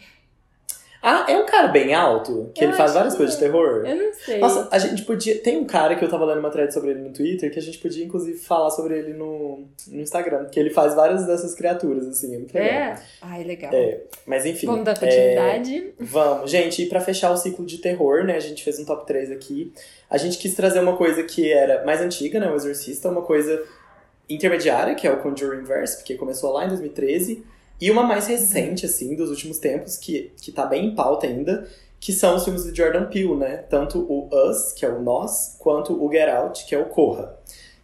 [1.02, 2.50] Ah, é um cara bem alto?
[2.54, 3.86] Que Eu ele faz várias que coisas de terror?
[3.86, 4.38] Eu não sei.
[4.38, 5.38] Nossa, a gente podia.
[5.38, 7.62] Tem um cara que eu tava lendo uma thread sobre ele no Twitter que a
[7.62, 10.46] gente podia, inclusive, falar sobre ele no, no Instagram.
[10.46, 12.70] Que ele faz várias dessas criaturas, assim, é muito legal.
[12.70, 13.02] é?
[13.22, 13.72] Ai, legal.
[13.72, 14.66] É, Mas enfim.
[14.66, 15.94] Vamos dar é, continuidade.
[15.98, 18.36] Vamos, gente, e pra fechar o ciclo de terror, né?
[18.36, 19.72] A gente fez um top 3 aqui.
[20.10, 22.50] A gente quis trazer uma coisa que era mais antiga, né?
[22.50, 23.62] O Exorcista, uma coisa
[24.28, 27.42] intermediária, que é o Conjuring Verse, porque começou lá em 2013.
[27.80, 31.66] E uma mais recente, assim, dos últimos tempos, que, que tá bem em pauta ainda,
[31.98, 33.56] que são os filmes do Jordan Peele, né?
[33.68, 37.36] Tanto o Us, que é o Nós, quanto o Get Out, que é o Corra.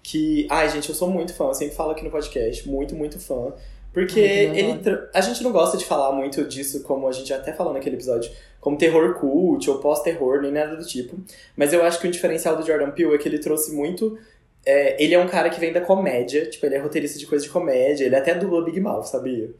[0.02, 3.18] Que, ai, gente, eu sou muito fã, eu sempre falo aqui no podcast, muito, muito
[3.18, 3.52] fã.
[3.92, 7.32] Porque Ai, ele tra- a gente não gosta de falar muito disso, como a gente
[7.32, 8.30] até falou naquele episódio,
[8.60, 11.16] como terror cult ou pós-terror, nem nada do tipo.
[11.56, 14.18] Mas eu acho que o diferencial do Jordan Peele é que ele trouxe muito.
[14.66, 17.44] é, ele é um cara que vem da comédia, tipo, ele é roteirista de coisa
[17.44, 19.50] de comédia, ele até dubla Big Mouth, sabia?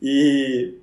[0.00, 0.74] E,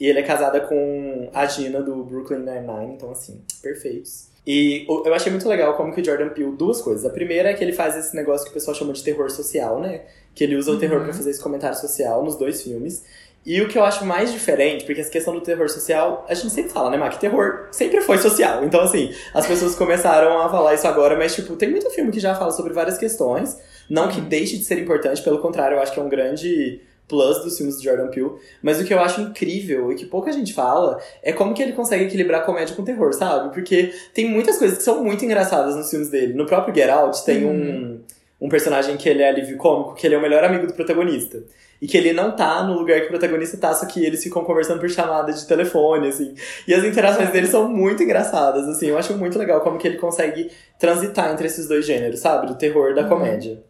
[0.00, 4.28] e ele é casada com a Gina do Brooklyn Nine-Nine, então assim, perfeitos.
[4.46, 7.04] E eu achei muito legal como que o Jordan Peele, duas coisas.
[7.06, 9.78] A primeira é que ele faz esse negócio que o pessoal chama de terror social,
[9.80, 10.02] né?
[10.34, 11.04] Que ele usa o terror Uhum.
[11.04, 13.04] pra fazer esse comentário social nos dois filmes.
[13.46, 16.50] E o que eu acho mais diferente, porque essa questão do terror social, a gente
[16.50, 17.18] sempre fala, né, Mac?
[17.20, 18.64] Terror sempre foi social.
[18.64, 22.18] Então, assim, as pessoas começaram a falar isso agora, mas, tipo, tem muito filme que
[22.20, 23.56] já fala sobre várias questões.
[23.88, 24.28] Não que Uhum.
[24.28, 26.80] deixe de ser importante, pelo contrário, eu acho que é um grande
[27.12, 28.32] plus dos filmes do Jordan Peele.
[28.62, 31.72] Mas o que eu acho incrível e que pouca gente fala é como que ele
[31.72, 33.52] consegue equilibrar comédia com terror, sabe?
[33.52, 36.32] Porque tem muitas coisas que são muito engraçadas nos filmes dele.
[36.32, 38.00] No próprio Get Out tem Uhum.
[38.40, 40.72] um, um personagem que ele é alívio cômico, que ele é o melhor amigo do
[40.72, 41.42] protagonista.
[41.80, 44.44] e que ele não tá no lugar que o protagonista tá, só que eles ficam
[44.44, 46.32] conversando por chamada de telefone, assim.
[46.68, 48.86] E as interações dele são muito engraçadas, assim.
[48.86, 50.48] Eu acho muito legal como que ele consegue
[50.78, 52.46] transitar entre esses dois gêneros, sabe?
[52.46, 53.08] Do terror e da Uhum.
[53.08, 53.64] comédia.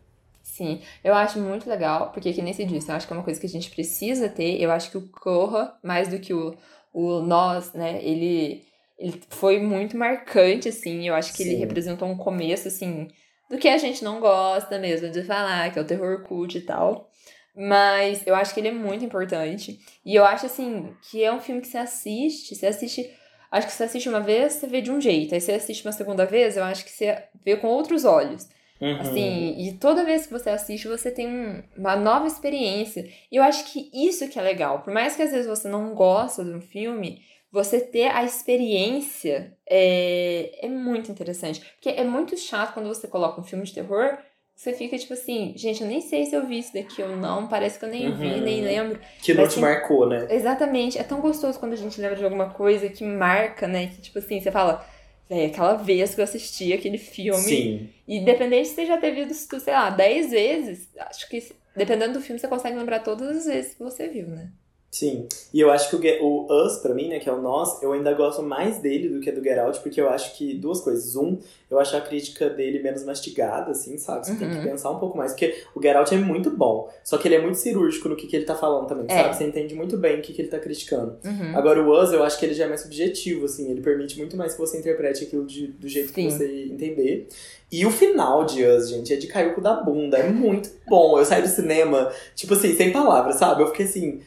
[0.63, 3.25] Sim, eu acho muito legal, porque que nem se disse, eu acho que é uma
[3.25, 4.61] coisa que a gente precisa ter.
[4.61, 6.55] Eu acho que o Corra, mais do que o,
[6.93, 8.63] o Nós, né, ele,
[8.97, 11.09] ele foi muito marcante, assim.
[11.09, 11.59] Eu acho que ele Sim.
[11.59, 13.09] representou um começo, assim,
[13.51, 16.61] do que a gente não gosta mesmo de falar, que é o terror cult e
[16.61, 17.11] tal.
[17.57, 19.81] Mas eu acho que ele é muito importante.
[20.05, 23.11] E eu acho, assim, que é um filme que você assiste, você assiste.
[23.51, 25.35] Acho que você assiste uma vez, você vê de um jeito.
[25.35, 28.47] Aí você assiste uma segunda vez, eu acho que você vê com outros olhos.
[28.83, 29.01] Uhum.
[29.01, 33.09] Assim, e toda vez que você assiste, você tem um- uma nova experiência.
[33.31, 34.81] E eu acho que isso que é legal.
[34.83, 37.21] Por mais que às vezes você não gosta de um filme,
[37.53, 41.61] você ter a experiência é, é muito interessante.
[41.75, 44.19] Porque é muito chato quando você coloca um filme de terror,
[44.55, 47.47] você fica tipo assim, gente, eu nem sei se eu vi isso daqui ou não,
[47.49, 48.41] parece que eu nem vi, Uhum.
[48.41, 48.99] nem lembro.
[49.23, 50.27] Que não te tem- marcou, né?
[50.31, 53.87] Exatamente, é tão gostoso quando a gente lembra de alguma coisa que marca, né?
[53.89, 54.85] Que tipo assim, você fala,
[55.29, 57.43] véi, aquela vez que eu assisti aquele filme.
[57.43, 57.89] Sim.
[58.07, 61.43] E dependente de você já ter visto, sei lá, 10 vezes, acho que
[61.77, 64.51] dependendo do filme você consegue lembrar todas as vezes que você viu, né?
[64.95, 65.27] Sim.
[65.55, 67.95] E eu acho que o, o Us, pra mim, né, que é o Nós, eu
[67.95, 71.17] ainda gosto mais dele do que do Get Out, porque eu acho que duas coisas.
[71.17, 71.39] Um,
[71.71, 74.27] eu acho a crítica dele menos mastigada, assim, sabe?
[74.27, 74.63] Você tem que Uhum.
[74.65, 75.33] pensar um pouco mais.
[75.33, 78.27] Porque o Get Out é muito bom, só que ele é muito cirúrgico no que,
[78.27, 79.23] que ele tá falando também, É.
[79.23, 79.35] sabe?
[79.37, 81.17] Você entende muito bem o que, que ele tá criticando.
[81.25, 81.57] Uhum.
[81.57, 84.37] Agora, o Us, eu acho que ele já é mais subjetivo, assim, ele permite muito
[84.37, 86.29] mais que você interprete aquilo de- do jeito que Sim.
[86.31, 87.29] você entender.
[87.73, 90.69] E o final de Us, gente, é de cair o cu da bunda, é muito
[90.87, 91.19] bom.
[91.19, 93.63] Eu saí do cinema, tipo assim, sem palavras, sabe?
[93.63, 94.21] Eu fiquei assim,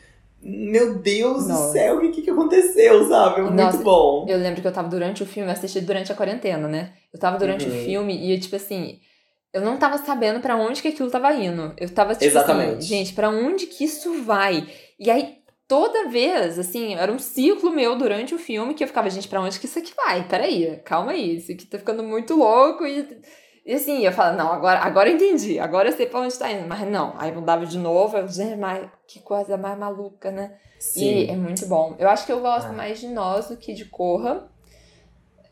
[0.48, 1.68] meu Deus Nossa.
[1.68, 3.42] do céu, o que, que aconteceu, sabe?
[3.42, 4.26] Muito Nossa, bom.
[4.30, 6.94] Eu lembro que eu tava durante o filme, eu assisti durante a quarentena, né?
[7.12, 7.76] Eu tava durante Uhum.
[7.76, 9.00] o filme e, tipo assim,
[9.52, 11.74] eu não tava sabendo pra onde que aquilo tava indo.
[11.78, 12.78] Eu tava, tipo Exatamente.
[12.78, 14.68] assim, gente, pra onde que isso vai?
[15.00, 19.10] E aí, toda vez, assim, era um ciclo meu durante o filme que eu ficava,
[19.10, 20.28] gente, pra onde que isso aqui vai?
[20.28, 23.04] Peraí, calma aí, isso aqui tá ficando muito louco e...
[23.65, 26.51] E assim, eu falava, não, agora, agora eu entendi, agora eu sei pra onde tá
[26.51, 26.67] indo.
[26.67, 30.56] Mas não, aí mudava de novo, eu, gente, mas que coisa mais maluca, né?
[30.80, 31.01] Sim.
[31.04, 31.95] E é muito bom.
[31.97, 32.73] Eu acho que eu gosto Ah.
[32.73, 34.47] mais de Nós do que de Corra.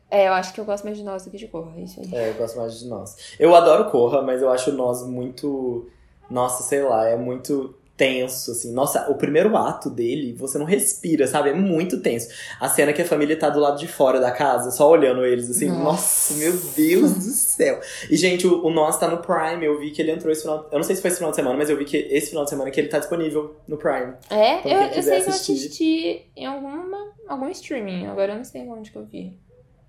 [0.08, 1.98] É, eu acho que eu gosto mais de Nós do que de Corra, é isso
[2.00, 2.14] aí.
[2.14, 3.16] É, eu gosto mais de nós.
[3.36, 5.90] Eu adoro Corra, mas eu acho nós muito.
[6.30, 8.72] Nossa, sei lá, é muito tenso, assim.
[8.72, 11.50] Nossa, o primeiro ato dele, você não respira, sabe?
[11.50, 12.28] É muito tenso.
[12.58, 15.48] A cena que a família tá do lado de fora da casa, só olhando eles,
[15.48, 15.68] assim.
[15.68, 15.84] Nossa.
[15.84, 17.80] Nossa, meu Deus do céu.
[18.10, 19.64] E, gente, o, o Nós tá no Prime.
[19.64, 20.68] Eu vi que ele entrou esse final.
[20.72, 22.44] Eu não sei se foi esse final de semana, mas eu vi que esse final
[22.44, 24.14] de semana que ele tá disponível no Prime.
[24.28, 28.62] É, eu, eu sei que eu assisti em alguma, algum streaming, agora eu não sei
[28.68, 29.38] onde que eu vi.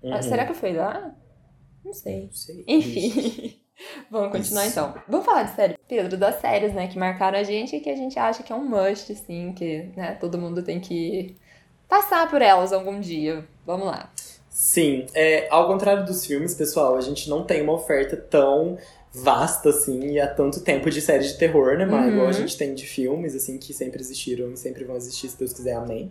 [0.04, 0.22] Ah, Uhum.
[0.22, 1.12] será que foi lá?
[1.84, 2.22] Não sei.
[2.26, 2.64] Não sei.
[2.68, 3.60] Enfim.
[4.10, 4.94] Vamos continuar então.
[5.08, 5.78] Vamos falar de série.
[5.88, 8.56] Pedro, das séries, né, que marcaram a gente e que a gente acha que é
[8.56, 11.36] um must, assim, que, né, todo mundo tem que
[11.88, 13.46] passar por elas algum dia.
[13.64, 14.10] Vamos lá.
[14.48, 18.78] Sim, é, ao contrário dos filmes, pessoal, a gente não tem uma oferta tão
[19.12, 22.06] vasta assim e há tanto tempo de séries de terror, né, Mar?
[22.06, 22.12] Uhum.
[22.12, 25.38] Igual a gente tem de filmes, assim, que sempre existiram e sempre vão existir, se
[25.38, 26.10] Deus quiser, amém.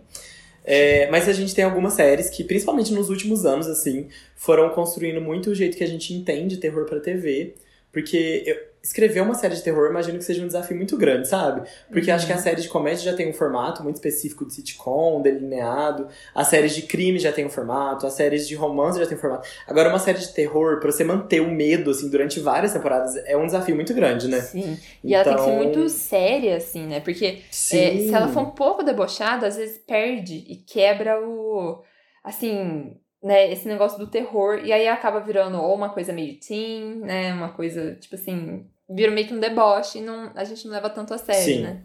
[0.66, 5.20] É, mas a gente tem algumas séries que, principalmente nos últimos anos, assim, foram construindo
[5.20, 7.54] muito o jeito que a gente entende terror pra TV.
[7.92, 11.68] Porque eu- escrever uma série de terror, imagino que seja um desafio muito grande, sabe?
[11.90, 15.20] Porque acho que a série de comédia já tem um formato muito específico de sitcom,
[15.20, 16.08] delineado.
[16.34, 18.06] As séries de crime já tem um formato.
[18.06, 19.48] As séries de romance já tem um formato.
[19.66, 23.36] Agora, uma série de terror, pra você manter o medo, assim, durante várias temporadas, é
[23.36, 24.40] um desafio muito grande, né?
[24.40, 24.78] Sim.
[25.02, 27.00] E ela tem que ser Então- muito séria, assim, né?
[27.00, 27.26] Porque.
[27.26, 31.82] É, se ela for um pouco debochada, às vezes perde e quebra o.
[32.22, 33.50] Assim, né?
[33.52, 34.60] Esse negócio do terror.
[34.64, 37.32] E aí acaba virando ou uma coisa meio teen, né?
[37.32, 38.66] Uma coisa, tipo assim.
[38.88, 41.62] Vira meio que um deboche e não, a gente não leva tanto a sério, Sim.
[41.62, 41.82] né?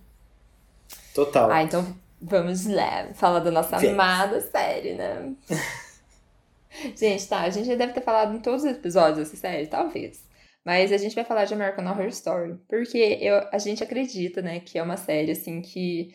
[1.14, 1.50] Total.
[1.52, 3.10] Ah, então vamos lá.
[3.14, 3.90] Falar da nossa Vamos.
[3.90, 5.34] amada série, né?
[6.96, 7.42] gente, tá.
[7.42, 10.24] A gente já deve ter falado em todos os episódios dessa série, talvez.
[10.64, 12.56] Mas a gente vai falar de American Horror Story.
[12.70, 16.14] Porque eu, a gente acredita, né, que é uma série, assim, que.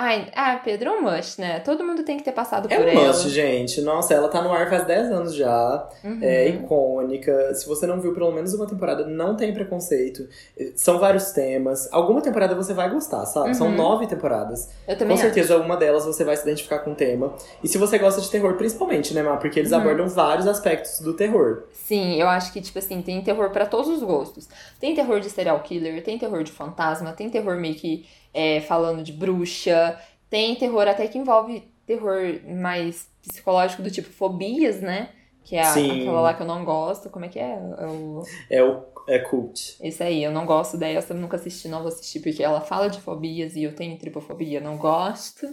[0.00, 1.58] Ai, ah, Pedro, é um must, né?
[1.58, 3.08] Todo mundo tem que ter passado É por um ela.
[3.08, 3.80] must, gente.
[3.80, 5.88] Nossa, ela tá no ar faz 10 anos já.
[6.04, 6.20] Uhum.
[6.22, 7.52] É icônica.
[7.54, 10.28] Se você não viu pelo menos uma temporada, não tem preconceito.
[10.76, 11.88] São vários temas.
[11.92, 13.54] Alguma temporada você vai gostar, sabe?
[13.56, 13.74] São Uhum.
[13.76, 14.68] nove temporadas.
[14.86, 17.34] Eu também Com certeza, uma delas você vai se identificar com o tema.
[17.60, 19.36] E se você gosta de terror, principalmente, né, Má?
[19.36, 19.78] Porque eles Uhum.
[19.78, 21.64] abordam vários aspectos do terror.
[21.72, 24.46] Sim, eu acho que, tipo assim, tem terror pra todos os gostos.
[24.78, 29.02] Tem terror de serial killer, tem terror de fantasma, tem terror meio que é, falando
[29.02, 29.98] de bruxa,
[30.30, 35.10] tem terror até que envolve terror mais psicológico do tipo fobias, né?
[35.44, 37.08] Que é a- aquela lá que eu não gosto.
[37.10, 37.52] Como é que é?
[37.78, 38.22] É o...
[38.50, 39.76] É o é cult.
[39.82, 42.90] Esse aí, eu não gosto dessa, eu nunca assisti, não vou assistir, porque ela fala
[42.90, 45.46] de fobias e eu tenho tripofobia, não gosto.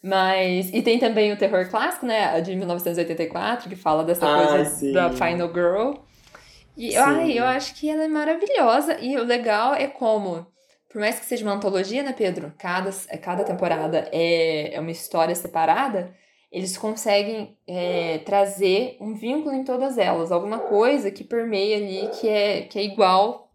[0.00, 0.72] Mas.
[0.72, 2.26] E tem também o terror clássico, né?
[2.26, 4.92] A de 1984, que fala dessa Ai, coisa sim.
[4.92, 5.94] da Final Girl.
[6.76, 6.98] E Sim.
[6.98, 8.96] ai, eu acho que ela é maravilhosa.
[9.00, 10.46] E o legal é como.
[10.88, 12.52] Por mais que seja uma antologia, né, Pedro?
[12.58, 16.14] Cada, cada temporada é, é uma história separada.
[16.50, 20.32] Eles conseguem é, trazer um vínculo em todas elas.
[20.32, 23.52] Alguma coisa que permeia ali, que é, que é igual.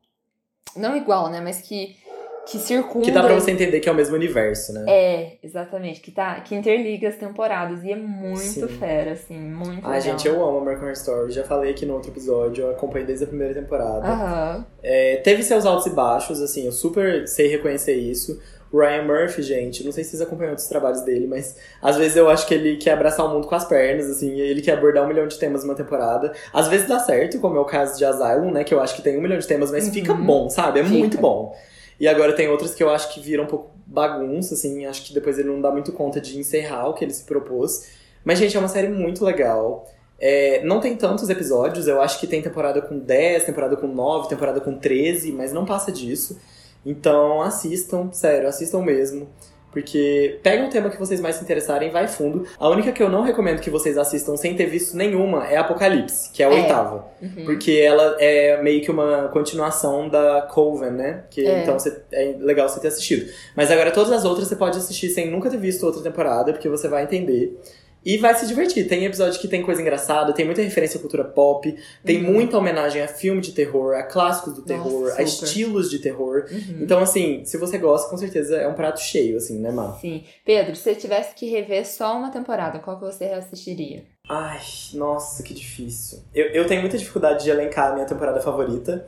[0.75, 1.41] Não igual, né?
[1.41, 1.97] Mas que,
[2.45, 3.05] que circunda.
[3.05, 4.85] Que dá pra você entender que é o mesmo universo, né?
[4.87, 6.01] É, exatamente.
[6.01, 7.83] Que, tá, que interliga as temporadas.
[7.83, 8.67] E é muito Sim.
[8.67, 9.37] fera, assim.
[9.39, 10.01] Muito Ai, legal.
[10.01, 11.31] gente, eu amo American Horror Story.
[11.31, 14.07] Já falei aqui no outro episódio, eu acompanhei desde a primeira temporada.
[14.07, 14.65] Aham.
[14.81, 18.39] É, teve seus altos e baixos, assim, eu super sei reconhecer isso.
[18.73, 22.27] Ryan Murphy, gente, não sei se vocês acompanham outros trabalhos dele, mas às vezes eu
[22.27, 25.07] acho que ele quer abraçar o mundo com as pernas, assim, ele quer abordar um
[25.07, 26.33] milhão de temas numa temporada.
[26.51, 29.03] Às vezes dá certo, como é o caso de Asylum, né, que eu acho que
[29.03, 29.93] tem um milhão de temas, mas Uhum.
[29.93, 30.79] fica bom, sabe?
[30.79, 30.97] É Fica.
[30.97, 31.55] muito bom.
[32.03, 35.13] E agora tem outras que eu acho que viram um pouco bagunça, assim, acho que
[35.13, 37.87] depois ele não dá muito conta de encerrar o que ele se propôs.
[38.25, 39.89] Mas, gente, é uma série muito legal.
[40.19, 44.27] É, não tem tantos episódios, eu acho que tem temporada com 10, temporada com 9,
[44.27, 46.37] temporada com 13, mas não passa disso.
[46.85, 49.29] Então assistam, sério, assistam mesmo.
[49.73, 52.45] Porque pega um tema que vocês mais se interessarem, vai fundo.
[52.59, 56.29] A única que eu não recomendo que vocês assistam sem ter visto nenhuma é Apocalipse,
[56.31, 56.53] que é a É.
[56.61, 57.07] oitava.
[57.21, 57.43] Uhum.
[57.45, 61.23] Porque ela é meio que uma continuação da Coven, né?
[61.29, 61.63] Que, É.
[61.63, 63.29] Então você- é legal você ter assistido.
[63.55, 66.69] Mas agora todas as outras você pode assistir sem nunca ter visto outra temporada, porque
[66.69, 67.59] você vai entender.
[68.05, 68.87] E vai se divertir.
[68.87, 72.33] Tem episódio que tem coisa engraçada, tem muita referência à cultura pop, tem Uhum.
[72.33, 76.45] muita homenagem a filme de terror, a clássicos do terror, Nossa, a estilos de terror.
[76.51, 76.79] Uhum.
[76.81, 79.93] Então, assim, se você gosta, com certeza é um prato cheio, assim, né, Má?
[80.01, 80.23] Sim.
[80.45, 84.03] Pedro, se você tivesse que rever só uma temporada, qual que você reassistiria?
[84.29, 84.59] Ai,
[84.93, 86.19] nossa, que difícil.
[86.33, 89.05] Eu, eu tenho muita dificuldade de elencar a minha temporada favorita,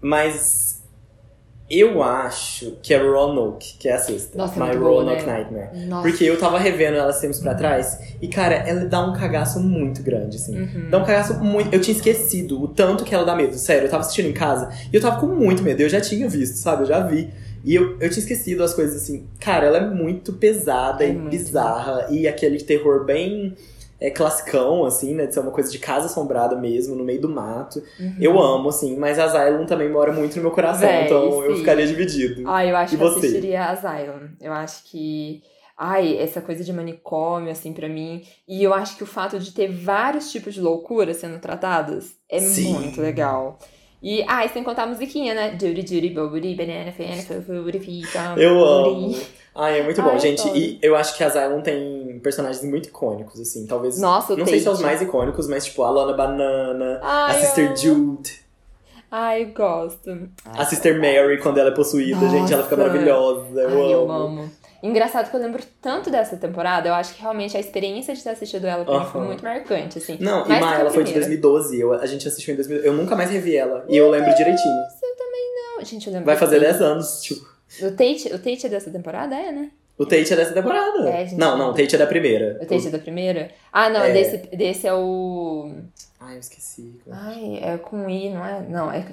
[0.00, 0.63] mas
[1.70, 4.36] eu acho que é Roanoke, que é a sexta.
[4.36, 5.32] Nossa, é My boa, Roanoke né?
[5.32, 5.86] Nightmare.
[5.86, 6.08] Nossa.
[6.08, 10.02] Porque eu tava revendo ela tempos pra trás, e cara, ela dá um cagaço muito
[10.02, 10.58] grande, assim.
[10.60, 10.90] Uhum.
[10.90, 11.74] Dá um cagaço muito.
[11.74, 13.54] Eu tinha esquecido o tanto que ela dá medo.
[13.56, 15.80] Sério, eu tava assistindo em casa e eu tava com muito medo.
[15.80, 16.82] Eu já tinha visto, sabe?
[16.82, 17.30] Eu já vi.
[17.64, 19.26] E eu, eu tinha esquecido as coisas assim.
[19.40, 21.30] Cara, ela é muito pesada É e muito.
[21.30, 22.08] bizarra.
[22.10, 23.56] E aquele terror bem
[24.00, 25.26] é, classicão, assim, né?
[25.26, 27.82] De ser uma coisa de casa assombrada mesmo, no meio do mato.
[27.98, 28.16] Uhum.
[28.20, 28.96] Eu amo, assim.
[28.96, 30.86] Mas Asylum também mora muito no meu coração.
[30.88, 31.60] Véi, então eu sim.
[31.60, 32.42] ficaria dividido.
[32.46, 33.18] Ah, eu acho E que eu você?
[33.26, 34.28] assistiria Asylum.
[34.40, 35.42] Eu acho que.
[35.76, 38.22] Ai, essa coisa de manicômio, assim, pra mim.
[38.46, 42.38] E eu acho que o fato de ter vários tipos de loucuras sendo tratadas é
[42.38, 42.74] Sim.
[42.74, 43.58] muito legal.
[44.00, 45.50] E, ah, e sem contar a musiquinha, né?
[45.52, 47.16] Judy, Judy, Boburi, Banana, Fana.
[48.36, 49.16] Eu amo.
[49.54, 50.48] Ai, é muito bom, Ai, eu gente.
[50.48, 53.66] E eu acho que Asylum tem personagens muito icônicos, assim.
[53.66, 54.00] Talvez.
[54.00, 57.40] Nossa, não sei se é os mais icônicos, mas tipo a Lana Banana, Ai, a
[57.40, 58.44] Sister eu- Jude.
[59.10, 60.28] Ai, eu gosto.
[60.44, 62.88] A Sister Mary, quando ela é possuída, gente, ela fica Nossa.
[62.88, 63.60] maravilhosa.
[63.60, 63.92] Eu Ai, amo.
[63.92, 64.50] eu amo.
[64.82, 68.30] Engraçado que eu lembro tanto dessa temporada, eu acho que realmente a experiência de ter
[68.30, 70.18] assistido ela pra mim foi muito marcante, assim.
[70.20, 71.38] Não, e Mais Má, que a ela foi de primeira.
[71.40, 71.80] 2012.
[71.80, 72.86] Eu, a gente assistiu em 2012.
[72.88, 73.84] Eu nunca mais revi ela.
[73.88, 74.74] E eu lembro direitinho.
[75.78, 76.26] Não, gente, eu lembro.
[76.26, 76.72] Vai fazer Tate.
[76.72, 77.53] 10 anos, tipo.
[77.82, 79.34] O Tate, o Tate é dessa temporada?
[79.34, 79.70] É, né?
[79.96, 81.08] O Tate é dessa temporada.
[81.08, 81.38] É, gente.
[81.38, 82.58] não, não, o Tate é da primeira.
[82.60, 83.50] O Tate é da primeira?
[83.72, 84.12] Ah, não, É.
[84.12, 85.72] desse, desse é o.
[86.20, 87.00] Ai, eu esqueci.
[87.10, 88.60] Ai, é com I, não é?
[88.68, 89.04] Não, é,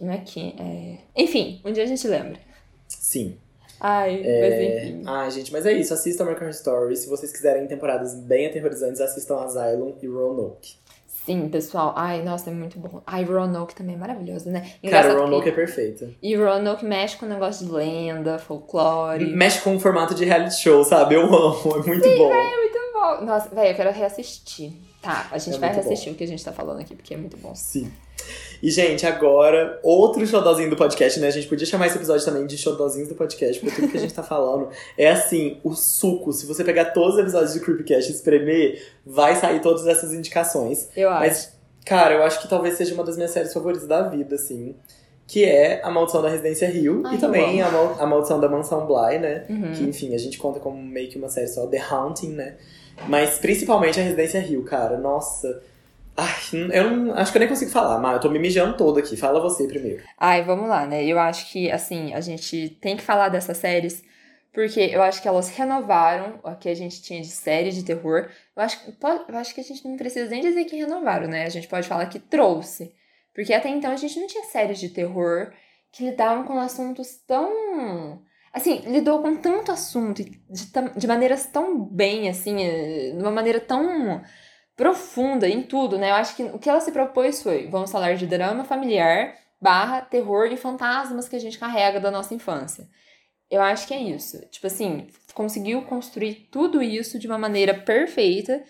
[0.00, 0.54] não é que.
[0.58, 0.98] É...
[1.22, 2.38] Enfim, um dia a gente lembra.
[2.86, 3.36] Sim.
[3.80, 4.40] Ai, É...
[4.40, 5.02] mas enfim.
[5.06, 5.92] Ai, gente, mas é isso.
[5.94, 6.96] Assistam American Story.
[6.96, 10.74] Se vocês quiserem temporadas bem aterrorizantes, assistam Asylum e Roanoke.
[11.28, 11.92] Sim, pessoal.
[11.94, 13.02] Ai, nossa, é muito bom.
[13.06, 14.60] Ai, Roanoke também é maravilhoso, né?
[14.60, 16.10] Cara, Engraçado Roanoke que- é perfeita.
[16.22, 19.26] E Roanoke mexe com o negócio de lenda, folclore.
[19.26, 21.16] Mexe com o formato de reality show, sabe?
[21.16, 21.58] Eu amo.
[21.76, 22.32] É muito bom.
[22.32, 23.24] Muito bom.
[23.26, 24.72] Nossa, velho, eu quero reassistir.
[25.02, 25.88] Tá, a gente É vai muito bom.
[25.88, 27.54] reassistir o que a gente tá falando aqui, porque é muito bom.
[27.54, 27.92] Sim.
[28.62, 31.28] E, gente, agora, outro showzinho do podcast, né?
[31.28, 34.00] A gente podia chamar esse episódio também de showzinhos do podcast, porque tudo que a
[34.00, 36.32] gente tá falando é assim, o suco.
[36.32, 40.88] Se você pegar todos os episódios de Creepcast e espremer, vai sair todas essas indicações.
[40.96, 41.20] Eu acho.
[41.20, 44.74] Mas, cara, eu acho que talvez seja uma das minhas séries favoritas da vida, assim.
[45.26, 48.48] Que é A Maldição da Residência Rio Ai, e também a, Mal- a Maldição da
[48.48, 49.44] Mansão Bly, né?
[49.48, 49.72] Uhum.
[49.72, 52.56] Que, enfim, a gente conta como meio que uma série só, The Haunting, né?
[53.06, 54.96] Mas principalmente a Residência Rio, cara.
[54.96, 55.62] Nossa.
[56.20, 56.34] Ai,
[56.72, 59.16] eu não, acho que eu nem consigo falar, mas eu tô me mijando todo aqui.
[59.16, 60.02] Fala você primeiro.
[60.18, 61.04] Ai, vamos lá, né?
[61.04, 64.02] Eu acho que, assim, a gente tem que falar dessas séries,
[64.52, 68.28] porque eu acho que elas renovaram o que a gente tinha de série de terror.
[68.56, 68.80] Eu acho,
[69.28, 71.44] eu acho que a gente não precisa nem dizer que renovaram, né?
[71.44, 72.92] A gente pode falar que trouxe.
[73.32, 75.52] Porque até então a gente não tinha séries de terror
[75.92, 78.20] que lidavam com assuntos tão.
[78.52, 80.40] Assim, lidou com tanto assunto de,
[80.96, 84.20] de maneiras tão bem, assim, eh, de uma maneira tão
[84.78, 86.10] profunda em tudo, né?
[86.10, 90.00] Eu acho que o que ela se propôs foi, vamos falar de drama familiar, barra,
[90.00, 92.88] terror e fantasmas que a gente carrega da nossa infância.
[93.50, 94.40] Eu acho que é isso.
[94.46, 98.62] Tipo assim, conseguiu construir tudo isso de uma maneira perfeita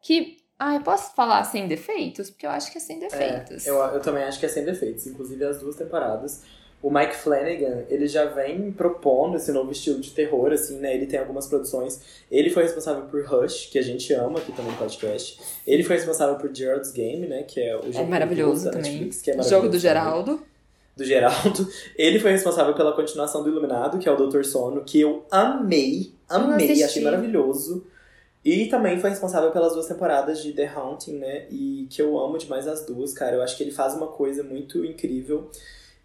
[0.00, 0.36] que.
[0.58, 2.30] Ah, eu posso falar sem defeitos?
[2.30, 3.66] Porque eu acho que é sem defeitos.
[3.66, 6.44] É, eu, eu também acho que é sem defeitos, inclusive as duas temporadas.
[6.82, 10.94] O Mike Flanagan, ele já vem propondo esse novo estilo de terror, assim, né?
[10.94, 12.00] Ele tem algumas produções.
[12.30, 15.40] Ele foi responsável por Rush, que a gente ama aqui também no podcast.
[15.66, 17.42] Ele foi responsável por Gerald's Game, né?
[17.42, 18.92] Que é o jogo é maravilhoso também.
[18.92, 20.42] Netflix, que é o maravilhoso jogo do Geraldo.
[20.96, 21.68] do Geraldo.
[21.96, 26.12] Ele foi responsável pela continuação do Iluminado, que é o Doutor Sono, que eu amei,
[26.28, 27.84] amei, achei maravilhoso.
[28.44, 31.46] E também foi responsável pelas duas temporadas de The Haunting, né?
[31.50, 33.36] E que eu amo demais as duas, cara.
[33.36, 35.50] Eu acho que ele faz uma coisa muito incrível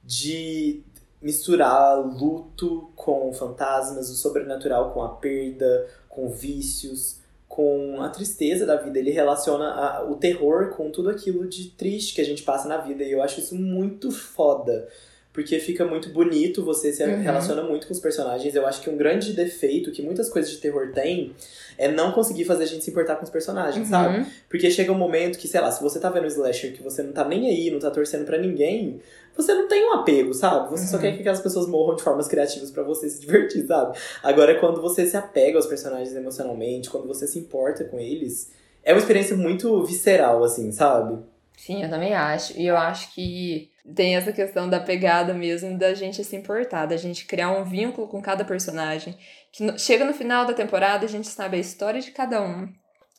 [0.04, 0.82] de
[1.22, 8.76] misturar luto com fantasmas, o sobrenatural com a perda, com vícios, com a tristeza da
[8.78, 8.98] vida.
[8.98, 12.78] Ele relaciona a- o terror com tudo aquilo de triste que a gente passa na
[12.78, 13.04] vida.
[13.04, 14.88] E eu acho isso muito foda.
[15.34, 17.22] Porque fica muito bonito, você se Uhum.
[17.22, 18.54] relaciona muito com os personagens.
[18.54, 21.34] Eu acho que um grande defeito que muitas coisas de terror têm
[21.78, 24.18] é não conseguir fazer a gente se importar com os personagens, sabe?
[24.20, 24.26] Uhum.
[24.50, 27.02] Porque chega um momento que, sei lá, se você tá vendo um slasher que você
[27.02, 29.00] não tá nem aí, não tá torcendo pra ninguém,
[29.36, 30.70] você não tem um apego, sabe?
[30.72, 31.02] Você só Uhum.
[31.02, 33.98] quer que aquelas pessoas morram de formas criativas pra você se divertir, sabe?
[34.24, 38.52] Agora, quando você se apega aos personagens emocionalmente, quando você se importa com eles,
[38.84, 41.24] é uma experiência muito visceral, assim, sabe?
[41.58, 42.58] Sim, eu também acho.
[42.58, 46.98] E eu acho que tem essa questão da pegada mesmo da gente se importar, da
[46.98, 49.16] gente criar um vínculo com cada personagem.
[49.52, 52.68] Que no- chega no final da temporada, a gente sabe a história de cada um.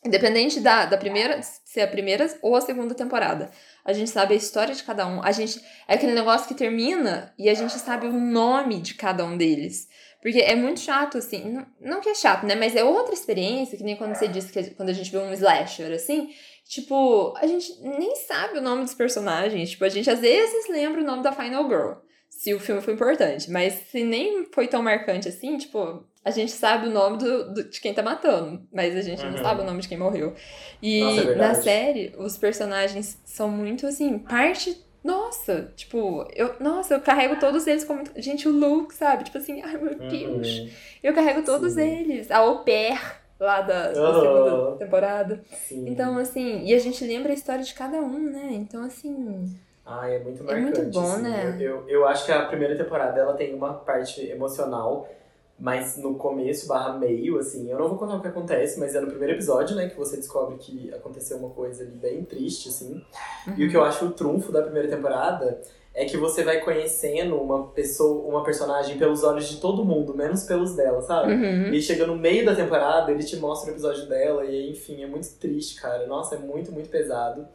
[0.05, 3.51] Independente da, da primeira, se é a primeira ou a segunda temporada.
[3.85, 5.23] A gente sabe a história de cada um.
[5.23, 5.61] A gente.
[5.87, 9.89] É aquele negócio que termina e a gente sabe o nome de cada um deles.
[10.21, 11.51] Porque é muito chato, assim.
[11.51, 12.57] Não, não que é chato, né?
[12.57, 15.33] Mas é outra experiência, que nem quando você disse que quando a gente vê um
[15.33, 16.31] slasher, assim.
[16.65, 19.71] Tipo, a gente nem sabe o nome dos personagens.
[19.71, 21.93] Tipo, a gente às vezes lembra o nome da Final Girl.
[22.29, 23.49] Se o filme foi importante.
[23.53, 27.65] Mas se nem foi tão marcante assim, tipo, a gente sabe o nome do, do-
[27.65, 28.63] de quem tá matando.
[28.73, 29.39] Mas a gente não Uhum.
[29.43, 30.35] sabe o nome de quem morreu.
[30.81, 34.85] E Nossa, é na série, os personagens são muito assim, parte.
[35.03, 38.05] Nossa, tipo, eu, nossa, eu carrego todos eles como.
[38.17, 39.25] Gente, o Luke, sabe?
[39.25, 40.59] Tipo assim, ai meu Deus.
[40.61, 40.69] Uhum.
[41.03, 41.81] Eu carrego todos Sim.
[41.81, 42.31] eles.
[42.31, 43.01] A Au Pair,
[43.41, 45.43] lá da, da segunda temporada.
[45.53, 45.89] Sim.
[45.89, 48.51] Então, assim, e a gente lembra a história de cada um, né?
[48.53, 49.45] Então, assim.
[49.85, 50.63] Ai, é muito É marcante.
[50.63, 51.23] muito bom, assim.
[51.23, 51.57] né?
[51.59, 55.09] Eu, eu, eu acho que a primeira temporada ela tem uma parte emocional,
[55.63, 59.01] mas no começo barra meio, assim, eu não vou contar o que acontece, mas é
[59.01, 63.01] no primeiro episódio, né, que você descobre que aconteceu uma coisa ali bem triste, assim.
[63.57, 65.61] E o que eu acho o trunfo da primeira temporada
[65.95, 70.43] é que você vai conhecendo uma pessoa, uma personagem pelos olhos de todo mundo, menos
[70.43, 71.33] pelos dela, sabe?
[71.33, 71.73] Uhum.
[71.73, 75.07] E chega no meio da temporada, ele te mostra o episódio dela, e enfim, é
[75.07, 76.09] muito triste, cara.
[76.09, 77.47] Nossa, é muito, muito pesado.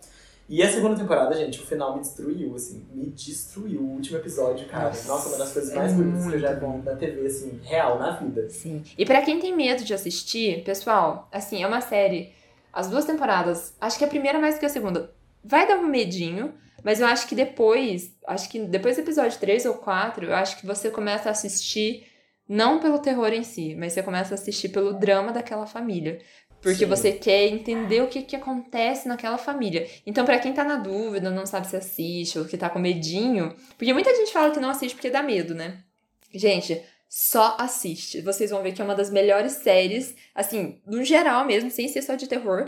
[0.49, 3.81] E a segunda temporada, gente, o final me destruiu, assim, me destruiu.
[3.81, 6.53] O último episódio, cara, Nossa, nossa, uma das coisas é mais bonitas que eu já
[6.53, 8.49] vi na TV, assim, real, na vida.
[8.49, 8.81] Sim.
[8.97, 12.31] E pra quem tem medo de assistir, pessoal, assim, é uma série.
[12.71, 15.87] As duas temporadas, acho que a primeira mais do que a segunda, vai dar um
[15.87, 20.33] medinho, mas eu acho que depois, acho que depois do episódio 3 ou 4, eu
[20.33, 22.05] acho que você começa a assistir
[22.47, 26.19] não pelo terror em si, mas você começa a assistir pelo drama daquela família.
[26.67, 26.89] Porque Sim.
[26.89, 29.87] você quer entender o que, que acontece naquela família.
[30.05, 33.55] Então, pra quem tá na dúvida, não sabe se assiste ou que tá com medinho.
[33.77, 35.77] Porque muita gente fala que não assiste porque dá medo, né?
[36.33, 38.19] Gente, só assiste.
[38.21, 42.01] Vocês vão ver que é uma das melhores séries, assim, no geral mesmo, sem ser
[42.01, 42.67] só de terror,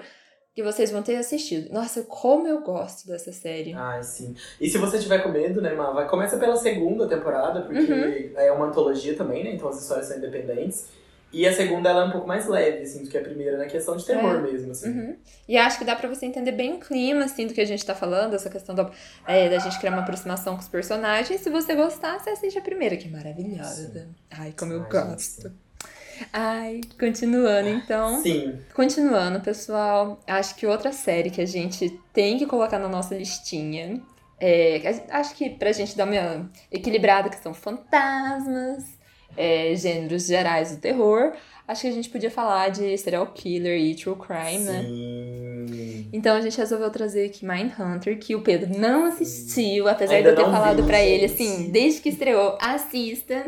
[0.55, 1.69] que vocês vão ter assistido.
[1.73, 3.73] Nossa, como eu gosto dessa série.
[3.73, 4.33] Ai, sim.
[4.61, 8.31] E se você tiver com medo, né, Má, vai- começa pela segunda temporada, porque Uhum.
[8.37, 10.87] é uma antologia também, né, então as histórias são independentes.
[11.31, 13.65] E a segunda, ela é um pouco mais leve, assim, do que a primeira, na
[13.67, 14.41] questão de terror É.
[14.51, 14.89] mesmo, assim.
[14.89, 15.15] Uhum.
[15.47, 17.85] E acho que dá pra você entender bem o clima, assim, do que a gente
[17.85, 18.89] tá falando, essa questão da,
[19.27, 21.39] é, da gente criar uma aproximação com os personagens.
[21.41, 24.07] Se você gostar, você assiste a primeira, que é maravilhosa.
[24.31, 25.43] Ai, como eu Ai, gosto.
[25.43, 25.69] gente,
[26.33, 28.21] Ai, continuando então.
[28.21, 28.59] Sim.
[28.73, 34.01] Continuando, pessoal, acho que outra série que a gente tem que colocar na nossa listinha
[34.41, 34.81] é.
[35.11, 38.83] Acho que pra gente dar uma equilibrada, que são fantasmas,
[39.39, 41.31] é, gêneros gerais do terror,
[41.65, 44.83] acho que a gente podia falar de serial killer e true crime, né?
[44.83, 46.09] Sim.
[46.11, 50.41] Então a gente resolveu trazer aqui Mindhunter, que o Pedro não assistiu, apesar Ainda de
[50.41, 53.45] eu ter falado pra ele assim, desde que estreou, assista.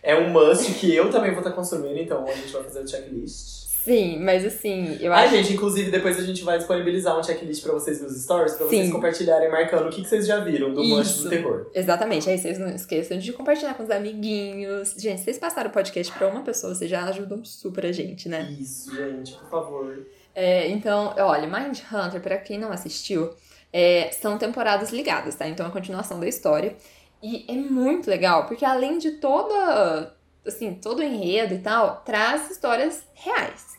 [0.00, 2.88] É um must que eu também vou estar consumindo, então a gente vai fazer o
[2.88, 3.55] checklist.
[3.86, 5.36] Sim, mas assim, eu Ai, acho.
[5.36, 8.86] gente, inclusive depois a gente vai disponibilizar um checklist pra vocês nos stories, pra vocês
[8.86, 8.90] Sim.
[8.90, 11.22] compartilharem marcando o que, que vocês já viram do Isso.
[11.22, 11.70] do terror.
[11.72, 12.28] Exatamente.
[12.28, 14.92] Aí vocês não esqueçam de compartilhar com os amiguinhos.
[14.98, 18.52] Gente, vocês passaram o podcast pra uma pessoa, vocês já ajudam super a gente, né?
[18.58, 20.04] Isso, gente, por favor.
[20.34, 23.30] É, então, olha, Mindhunter, pra quem não assistiu,
[23.72, 25.46] é, são temporadas ligadas, tá?
[25.46, 26.74] Então é a continuação da história.
[27.22, 30.12] E é muito legal, porque além de toda,
[30.44, 33.75] assim, todo o enredo e tal, traz histórias reais.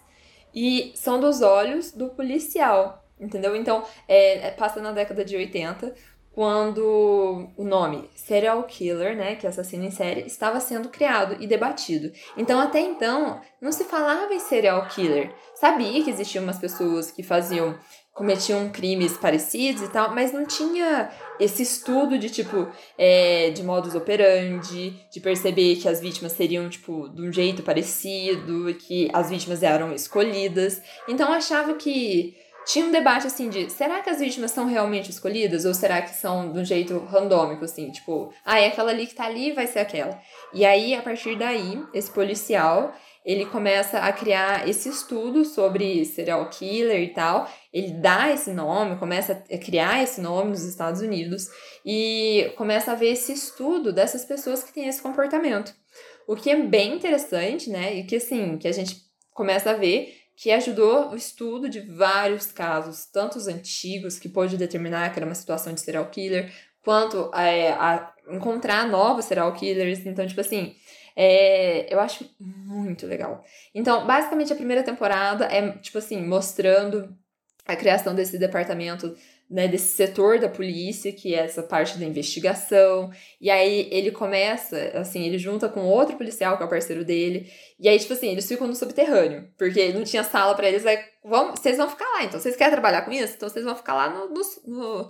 [0.59, 3.55] E são dos olhos do policial, entendeu?
[3.55, 5.93] Então, é, é, passa na década de 80,
[6.31, 11.45] quando o nome serial killer, né, que é assassino em série, estava sendo criado e
[11.45, 12.11] debatido.
[12.35, 15.31] Então, até então, não se falava em serial killer.
[15.53, 17.77] Sabia que existiam umas pessoas que faziam
[18.17, 21.09] cometiam crimes parecidos e tal, mas não tinha
[21.39, 27.07] esse estudo de tipo é, de modus operandi, de perceber que as vítimas seriam tipo
[27.09, 30.81] de um jeito parecido, que as vítimas eram escolhidas.
[31.07, 35.63] Então achava que tinha um debate assim de será que as vítimas são realmente escolhidas
[35.63, 39.15] ou será que são de um jeito randômico assim, tipo, ah, é aquela ali que
[39.15, 40.19] tá ali, vai ser aquela.
[40.51, 42.93] E aí a partir daí, esse policial
[43.27, 47.45] ele começa a criar esse estudo sobre serial killer e tal.
[47.73, 51.49] Ele dá esse nome, começa a criar esse nome nos Estados Unidos
[51.85, 55.75] e começa a ver esse estudo dessas pessoas que têm esse comportamento.
[56.25, 57.95] O que é bem interessante, né?
[57.95, 58.95] E que assim, que a gente
[59.33, 64.55] começa a ver que ajudou o estudo de vários casos, tanto os antigos, que pôde
[64.55, 66.49] determinar que era uma situação de serial killer,
[66.81, 70.05] quanto é, a encontrar novos serial killers.
[70.05, 70.75] Então, tipo assim,
[71.19, 73.43] é, eu acho muito legal.
[73.73, 77.11] Então, basicamente, a primeira temporada é, tipo assim, mostrando
[77.65, 79.17] a criação desse departamento,
[79.49, 83.09] né, desse setor da polícia, que é essa parte da investigação.
[83.41, 87.51] E aí ele começa, assim, ele junta com outro policial, que é o parceiro dele.
[87.79, 90.85] E aí, tipo assim, eles ficam no subterrâneo, porque não tinha sala para eles.
[90.85, 92.39] Aí, vão, vocês vão ficar lá, então.
[92.39, 93.33] Vocês querem trabalhar com isso?
[93.35, 95.09] Então vocês vão ficar lá no, no, no,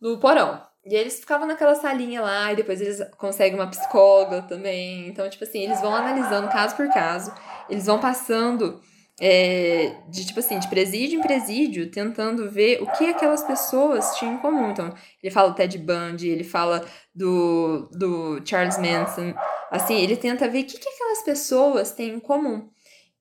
[0.00, 0.71] no porão.
[0.84, 5.06] E eles ficavam naquela salinha lá, e depois eles conseguem uma psicóloga também.
[5.06, 7.32] Então, tipo assim, eles vão analisando caso por caso,
[7.68, 8.80] eles vão passando
[9.20, 14.34] é, de, tipo assim, de presídio em presídio, tentando ver o que aquelas pessoas tinham
[14.34, 14.70] em comum.
[14.70, 19.34] Então, ele fala do Ted Bundy, ele fala do, do Charles Manson.
[19.70, 22.68] Assim, ele tenta ver o que, que aquelas pessoas têm em comum.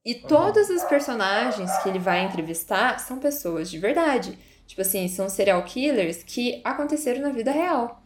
[0.04, 4.38] E todos os personagens que ele vai entrevistar são pessoas de verdade.
[4.72, 8.02] Tipo assim, são serial killers que aconteceram na vida real.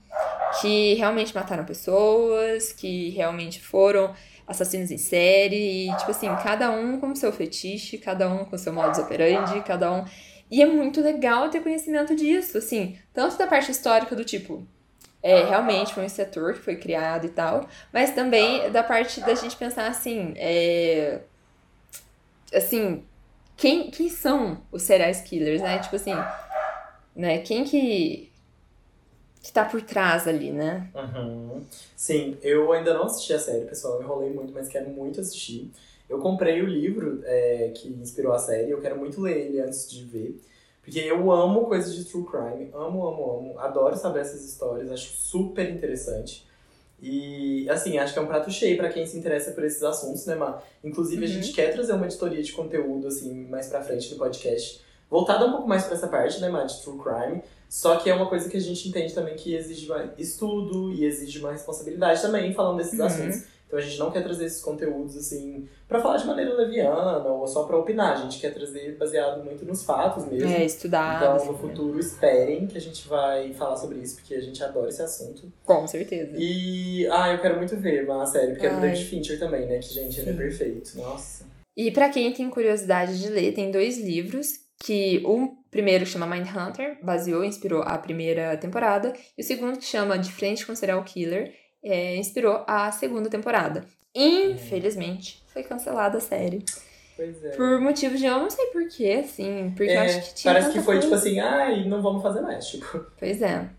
[0.59, 4.16] Que realmente mataram pessoas, que realmente foram
[4.47, 5.88] assassinos em série.
[5.88, 9.91] E, tipo assim, cada um com seu fetiche, cada um com seu modus operandi, cada
[9.91, 10.05] um.
[10.49, 14.68] E é muito legal ter conhecimento disso, assim, tanto da parte histórica do tipo,
[15.22, 19.36] é, realmente foi um setor que foi criado e tal, mas também da parte da
[19.36, 21.20] gente pensar assim, é,
[22.51, 23.03] assim,
[23.57, 25.80] quem, quem são os serial killers, né?
[25.80, 26.13] Tipo assim,
[27.16, 27.39] né?
[27.39, 28.32] Quem que
[29.45, 30.89] que tá por trás ali, né?
[30.95, 31.61] Uhum.
[31.95, 33.97] Sim, eu ainda não assisti a série, pessoal.
[33.97, 35.70] Eu enrolei muito, mas quero muito assistir.
[36.09, 39.88] Eu comprei o livro é, que inspirou a série, eu quero muito ler ele antes
[39.88, 40.41] de ver.
[40.82, 43.59] Porque eu amo coisas de true crime, amo, amo, amo.
[43.59, 46.45] Adoro saber essas histórias, acho super interessante.
[46.99, 50.26] E, assim, acho que é um prato cheio para quem se interessa por esses assuntos,
[50.26, 50.59] né, Má?
[50.84, 51.32] Inclusive, uhum.
[51.32, 55.45] a gente quer trazer uma editoria de conteúdo, assim, mais pra frente no podcast voltada
[55.45, 57.41] um pouco mais para essa parte, né, de true crime.
[57.69, 59.87] Só que é uma coisa que a gente entende também que exige
[60.17, 63.05] estudo e exige uma responsabilidade também falando desses uhum.
[63.05, 63.43] assuntos.
[63.67, 67.47] Então a gente não quer trazer esses conteúdos assim para falar de maneira leviana ou
[67.47, 68.13] só para opinar.
[68.13, 70.49] A gente quer trazer baseado muito nos fatos mesmo.
[70.49, 71.17] É, estudar.
[71.17, 74.89] Então no futuro esperem que a gente vai falar sobre isso, porque a gente adora
[74.89, 75.51] esse assunto.
[75.65, 76.33] Com certeza.
[76.37, 78.71] E ah, eu quero muito ver uma série, porque Ai.
[78.71, 79.79] é do David Fincher também, né?
[79.79, 80.97] Que gente, ele é perfeito.
[80.97, 81.45] Nossa.
[81.75, 86.97] E para quem tem curiosidade de ler, tem dois livros que o primeiro chama Mindhunter
[87.03, 91.53] baseou, inspirou a primeira temporada, e o segundo que chama De Frente com Serial Killer
[91.84, 93.86] é, inspirou a segunda temporada.
[94.13, 96.63] Infelizmente, foi cancelada a série.
[97.15, 97.49] Pois é.
[97.51, 100.53] Por motivos de eu não sei porquê, assim, porque é, eu acho que tinha.
[100.53, 101.01] Parece que foi coisa.
[101.01, 103.05] tipo assim, ai, não vamos fazer mais, tipo.
[103.17, 103.69] Pois é.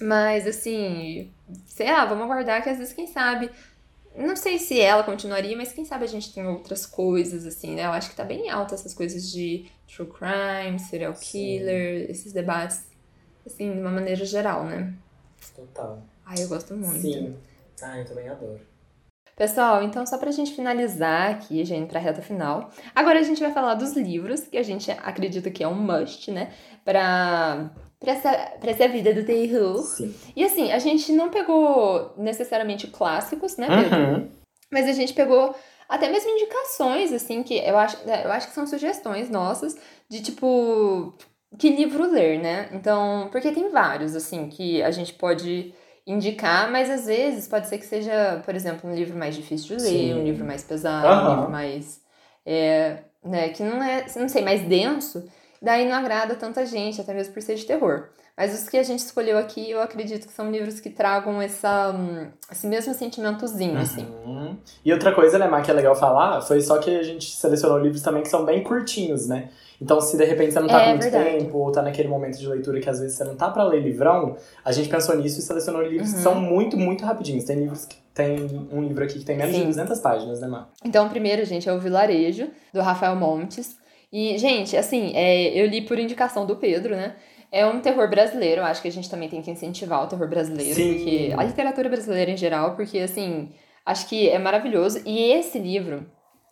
[0.00, 1.32] Mas assim,
[1.66, 3.50] sei lá, vamos aguardar que às vezes, quem sabe,
[4.16, 7.86] não sei se ela continuaria, mas quem sabe a gente tem outras coisas, assim, né?
[7.86, 12.12] Eu acho que tá bem alta essas coisas de true crime, serial killer, Sim.
[12.12, 12.86] esses debates,
[13.44, 14.92] assim, de uma maneira geral, né?
[15.54, 16.02] Total.
[16.24, 17.00] Ai, eu gosto muito.
[17.00, 17.36] Sim.
[17.82, 18.60] Ai, eu também adoro.
[19.36, 22.70] Pessoal, então só pra gente finalizar aqui, gente, pra reta final.
[22.94, 26.30] Agora a gente vai falar dos livros, que a gente acredita que é um must,
[26.30, 26.54] né?
[26.82, 27.70] Pra
[28.06, 29.82] pra essa, pra essa vida do terror.
[29.82, 30.14] Sim.
[30.36, 33.98] E assim, a gente não pegou necessariamente clássicos, né, Pedro?
[33.98, 34.30] Uhum.
[34.70, 35.54] Mas a gente pegou
[35.88, 39.76] até mesmo indicações, assim, que eu acho, eu acho que são sugestões nossas
[40.08, 41.14] de tipo.
[41.58, 42.68] Que livro ler, né?
[42.72, 45.72] Então, porque tem vários, assim, que a gente pode
[46.06, 49.82] indicar, mas às vezes pode ser que seja, por exemplo, um livro mais difícil de
[49.82, 50.14] ler, Sim.
[50.14, 51.32] um livro mais pesado, uhum.
[51.32, 52.00] um livro mais.
[52.44, 55.24] É, né, que não é, não sei, mais denso,
[55.60, 58.08] daí não agrada tanta gente, até mesmo por ser de terror.
[58.36, 61.90] Mas os que a gente escolheu aqui, eu acredito que são livros que tragam essa,
[61.90, 64.06] hum, esse mesmo sentimentozinho, assim.
[64.26, 64.58] Uhum.
[64.84, 67.78] E outra coisa, né, Má, que é legal falar, foi só que a gente selecionou
[67.78, 69.48] livros também que são bem curtinhos, né?
[69.80, 71.38] Então, se de repente você não tá É com muito verdade.
[71.38, 73.80] tempo, ou tá naquele momento de leitura que às vezes você não tá pra ler
[73.82, 76.22] livrão, a gente pensou nisso e selecionou livros que Uhum.
[76.22, 77.44] são muito, muito rapidinhos.
[77.44, 79.66] Tem livros que tem um livro aqui que tem menos de Sim.
[79.66, 80.68] 200 páginas, né, Má?
[80.84, 83.76] Então, o primeiro, gente, é o Vilarejo, do Rafael Montes.
[84.12, 87.16] E, gente, assim, é, eu li por indicação do Pedro, né?
[87.50, 90.74] É um terror brasileiro, acho que a gente também tem que incentivar o terror brasileiro,
[90.74, 90.94] Sim.
[90.94, 93.52] porque a literatura brasileira em geral, porque, assim,
[93.84, 95.00] acho que é maravilhoso.
[95.06, 96.06] E esse livro,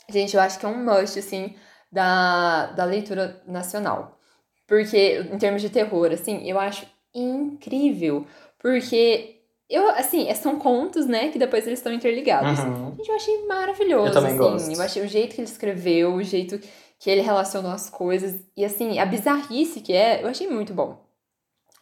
[0.08, 1.54] gente, eu acho que é um must, assim,
[1.90, 4.18] da, da leitura nacional.
[4.66, 8.26] Porque, em termos de terror, assim, eu acho incrível.
[8.58, 12.58] Porque, eu, assim, é- são contos, né, que depois eles estão interligados.
[12.60, 12.94] Uhum.
[12.96, 14.08] Gente, eu achei maravilhoso.
[14.08, 14.38] Eu também assim.
[14.38, 14.72] gosto.
[14.72, 16.58] Eu achei o jeito que ele escreveu, o jeito
[17.04, 18.34] que ele relacionou as coisas.
[18.56, 21.04] E assim, a bizarrice que é, eu achei muito bom.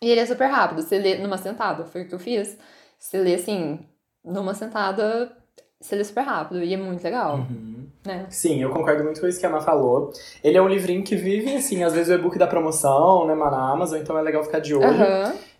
[0.03, 0.83] E ele é super rápido.
[0.83, 2.59] Você lê numa sentada, foi o que eu fiz.
[2.99, 3.79] Você lê assim,
[4.25, 5.31] numa sentada,
[5.81, 6.61] você lê super rápido.
[6.65, 7.87] E é muito legal, Uhum.
[8.05, 8.27] né?
[8.31, 10.11] Sim, eu concordo muito com isso que a Má falou.
[10.43, 13.71] Ele é um livrinho que vive, assim, às vezes o e-book da promoção, né, na
[13.71, 15.07] Amazon, então é legal ficar de olho.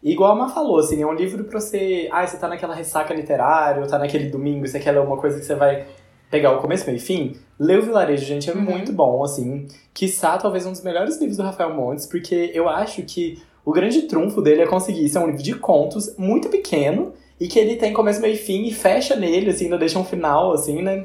[0.03, 2.09] E igual a Má falou, assim, é um livro pra você.
[2.11, 5.39] Ah, você tá naquela ressaca literária, ou tá naquele domingo, você quer ler uma coisa
[5.39, 5.87] que você vai
[6.33, 7.37] pegar o começo, meio e fim.
[7.61, 8.63] Lê o Vilarejo, gente, é Uhum.
[8.63, 9.69] muito bom, assim.
[9.95, 14.03] Quiçá, talvez um dos melhores livros do Rafael Montes, porque eu acho que o grande
[14.03, 17.93] trunfo dele é conseguir ser um livro de contos muito pequeno e que ele tem
[17.93, 21.05] começo, meio e fim e fecha nele, assim, ainda deixa um final, assim, né?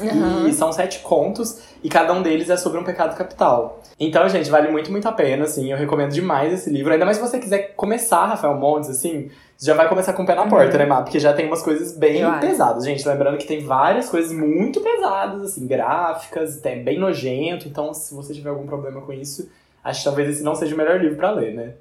[0.00, 0.46] Aham.
[0.48, 3.80] E são sete contos, e cada um deles é sobre um pecado capital.
[3.98, 5.72] Então, gente, vale muito, muito a pena, assim.
[5.72, 6.92] Eu recomendo demais esse livro.
[6.92, 10.34] Ainda mais se você quiser começar Rafael Montes, assim, já vai começar com o pé
[10.34, 10.50] na Uhum.
[10.50, 11.00] porta, né, Má?
[11.00, 12.40] Porque já tem umas coisas bem Eu acho.
[12.40, 13.08] pesadas, gente.
[13.08, 17.66] Lembrando que tem várias coisas muito pesadas, assim, gráficas, é bem nojento.
[17.66, 19.50] Então, se você tiver algum problema com isso,
[19.82, 21.72] acho que talvez esse não seja o melhor livro pra ler, né?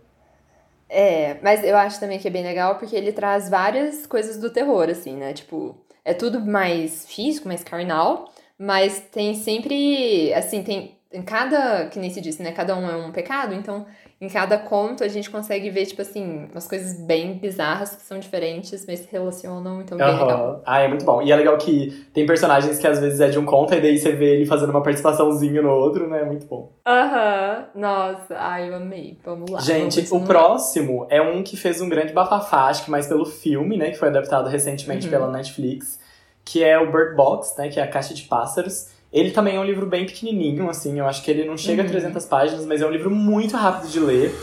[0.88, 4.49] É, mas eu acho também que é bem legal porque ele traz várias coisas do
[4.49, 5.34] terror, assim, né?
[5.34, 5.76] Tipo,
[6.06, 12.10] é tudo mais físico, mais carnal, mas tem sempre, assim, tem em cada, que nem
[12.10, 12.51] se disse, né?
[12.51, 13.86] Cada um é um pecado, então
[14.22, 18.18] em cada conto a gente consegue ver, tipo assim, umas coisas bem bizarras que são
[18.18, 20.30] diferentes, mas se relacionam, então bem legal.
[20.30, 20.61] Aham.
[20.66, 21.22] Ah, é muito bom.
[21.22, 23.97] E é legal que tem personagens que às vezes é de um conto, e daí
[23.97, 26.22] você vê ele fazendo uma participaçãozinha no outro, né?
[26.22, 26.72] É muito bom.
[26.88, 29.18] Aham, nossa, ai, eu amei.
[29.24, 29.59] Vamos lá.
[29.59, 33.26] Gente, vamos o próximo é um que fez um grande bafafá, acho que mais pelo
[33.26, 33.91] filme, né?
[33.91, 35.11] Que foi adaptado recentemente Uhum.
[35.11, 35.99] pela Netflix,
[36.43, 37.68] que é o Bird Box, né?
[37.70, 38.95] Que é a Caixa de Pássaros.
[39.16, 41.88] Ele também é um livro bem pequenininho, assim, eu acho que ele não chega Uhum.
[41.88, 44.36] a 300 páginas, mas é um livro muito rápido de ler.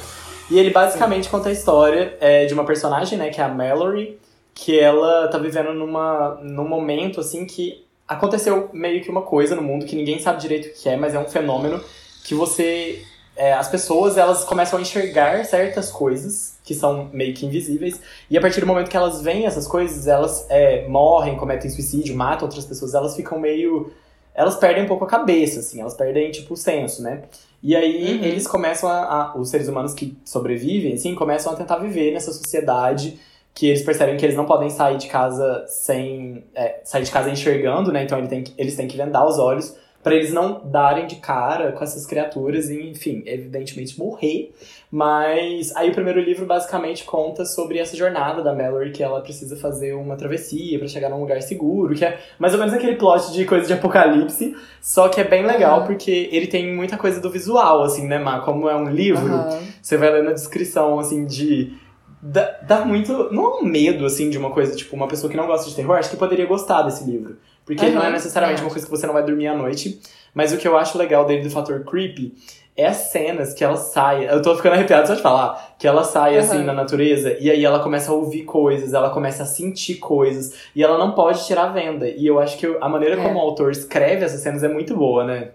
[0.50, 4.18] E ele basicamente conta a história é, de uma personagem, né, que é a Mallory,
[4.54, 9.62] que ela tá vivendo numa, num momento, assim, que aconteceu meio que uma coisa no
[9.62, 11.78] mundo que ninguém sabe direito o que é, mas é um fenômeno
[12.24, 13.02] que você...
[13.36, 18.00] é, as pessoas, elas começam a enxergar certas coisas que são meio que invisíveis,
[18.30, 22.14] e a partir do momento que elas veem essas coisas, elas é, morrem, cometem suicídio,
[22.14, 23.92] matam outras pessoas, elas ficam meio
[24.35, 27.22] elas perdem um pouco a cabeça, assim, elas perdem, tipo, o senso, né?
[27.62, 28.24] E aí Uhum.
[28.24, 29.03] eles começam a,
[29.33, 33.18] a- Os seres humanos que sobrevivem, assim, começam a tentar viver nessa sociedade
[33.55, 36.45] que eles percebem que eles não podem sair de casa sem.
[36.55, 38.03] é, sair de casa enxergando, né?
[38.05, 41.72] Então ele tem eles têm que vendar os olhos pra eles não darem de cara
[41.72, 44.53] com essas criaturas e, enfim, evidentemente morrer.
[44.90, 49.57] Mas aí o primeiro livro basicamente conta sobre essa jornada da Mallory, que ela precisa
[49.57, 53.32] fazer uma travessia pra chegar num lugar seguro, que é mais ou menos aquele plot
[53.32, 55.86] de coisa de apocalipse, só que é bem legal Aham.
[55.86, 58.40] porque ele tem muita coisa do visual, assim, né, Má?
[58.40, 59.61] Como é um livro, Aham.
[59.80, 61.72] você vai lendo a descrição, assim, de.
[62.20, 63.32] Dá, dá muito.
[63.32, 65.74] Não é um medo, assim, de uma coisa, tipo, uma pessoa que não gosta de
[65.74, 67.36] terror, acho que poderia gostar desse livro.
[67.64, 68.64] Porque Aham, não é necessariamente é.
[68.64, 70.00] uma coisa que você não vai dormir à noite.
[70.34, 72.34] Mas o que eu acho legal dele do fator creepy
[72.76, 74.26] é as cenas que ela sai.
[74.32, 75.74] Eu tô ficando arrepiado só de falar.
[75.78, 76.64] Que ela sai assim Aham.
[76.64, 80.54] na natureza e aí ela começa a ouvir coisas, ela começa a sentir coisas.
[80.74, 82.08] E ela não pode tirar a venda.
[82.08, 83.22] E eu acho que a maneira É.
[83.22, 85.50] como o autor escreve essas cenas é muito boa, né?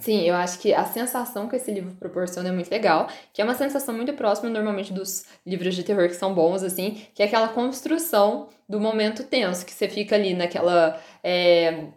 [0.00, 3.44] Sim, eu acho que a sensação que esse livro proporciona é muito legal, que é
[3.44, 7.26] uma sensação muito próxima normalmente dos livros de terror que são bons, assim, que é
[7.26, 10.98] aquela construção do momento tenso, que você fica ali naquela.
[11.22, 11.88] é,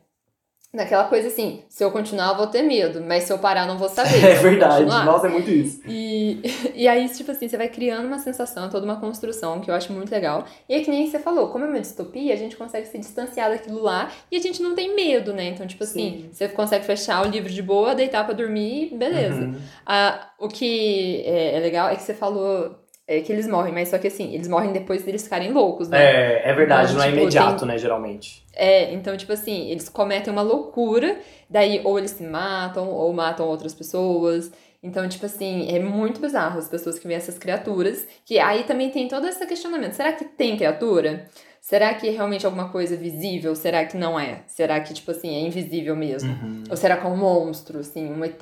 [0.74, 3.68] naquela coisa assim, se eu continuar eu vou ter medo, mas se eu parar eu
[3.68, 4.26] não vou saber.
[4.26, 4.86] É verdade.
[4.86, 5.82] Nossa, é muito isso.
[5.88, 6.42] E,
[6.74, 9.94] e aí, tipo assim, você vai criando uma sensação, toda uma construção que eu acho
[9.94, 10.46] muito legal.
[10.68, 13.52] E é que nem você falou, como é uma distopia, a gente consegue se distanciar
[13.52, 15.50] daquilo lá e a gente não tem medo, né?
[15.50, 19.42] Então, tipo assim, você consegue fechar o livro de boa, deitar pra dormir, beleza.
[19.42, 19.56] Uhum.
[19.86, 23.90] Ah, o que é, é legal é que você falou é que eles morrem, mas
[23.90, 26.02] só que assim, eles morrem depois deles ficarem loucos, né?
[26.44, 28.44] É, é verdade, Então, não é tipo, imediato, tem- né, geralmente.
[28.56, 31.18] É, então, tipo assim, eles cometem uma loucura,
[31.50, 34.52] daí ou eles se matam, ou matam outras pessoas.
[34.82, 38.06] Então, tipo assim, é muito bizarro as pessoas que veem essas criaturas.
[38.26, 39.94] Que aí também tem todo esse questionamento.
[39.94, 41.26] Será que tem criatura?
[41.62, 43.56] Será que é realmente alguma coisa visível?
[43.56, 44.44] Será que não é?
[44.48, 46.32] Será que, tipo assim, é invisível mesmo?
[46.32, 46.64] Uhum.
[46.70, 48.42] Ou será que é um monstro, assim, um ET?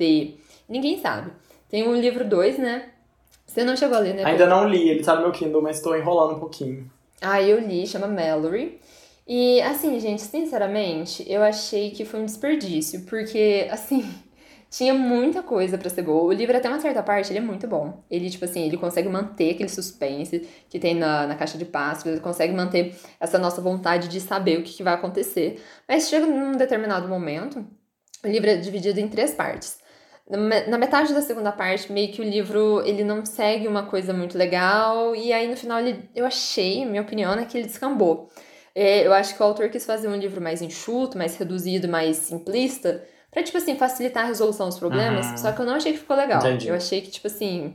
[0.68, 1.30] Ninguém sabe.
[1.70, 2.86] Tem o livro 2, né?
[3.52, 4.24] Você não chegou a ler, né?
[4.24, 6.90] Ainda não li, ele tá no meu Kindle, mas tô enrolando um pouquinho.
[7.20, 8.80] Ah, eu li, chama Mallory.
[9.28, 14.10] E, assim, gente, sinceramente, eu achei que foi um desperdício, porque, assim,
[14.70, 16.24] tinha muita coisa pra ser boa.
[16.24, 18.02] O livro, até uma certa parte, ele é muito bom.
[18.10, 22.06] Ele, tipo assim, ele consegue manter aquele suspense que tem na, na caixa de passos,
[22.06, 25.62] ele consegue manter essa nossa vontade de saber o que, que vai acontecer.
[25.86, 27.62] Mas chega num determinado momento,
[28.24, 29.81] o livro é dividido em três partes.
[30.28, 33.84] Na me- Na metade da segunda parte, meio que o livro ele não segue uma
[33.84, 37.66] coisa muito legal, e aí no final ele, eu achei, minha opinião, é que ele
[37.66, 38.28] descambou.
[38.74, 42.16] É, eu acho que o autor quis fazer um livro mais enxuto, mais reduzido, mais
[42.16, 45.36] simplista, pra, tipo assim, facilitar a resolução dos problemas, Uhum.
[45.36, 46.38] só que eu não achei que ficou legal.
[46.40, 46.68] Entendi.
[46.68, 47.74] Eu achei que, tipo assim,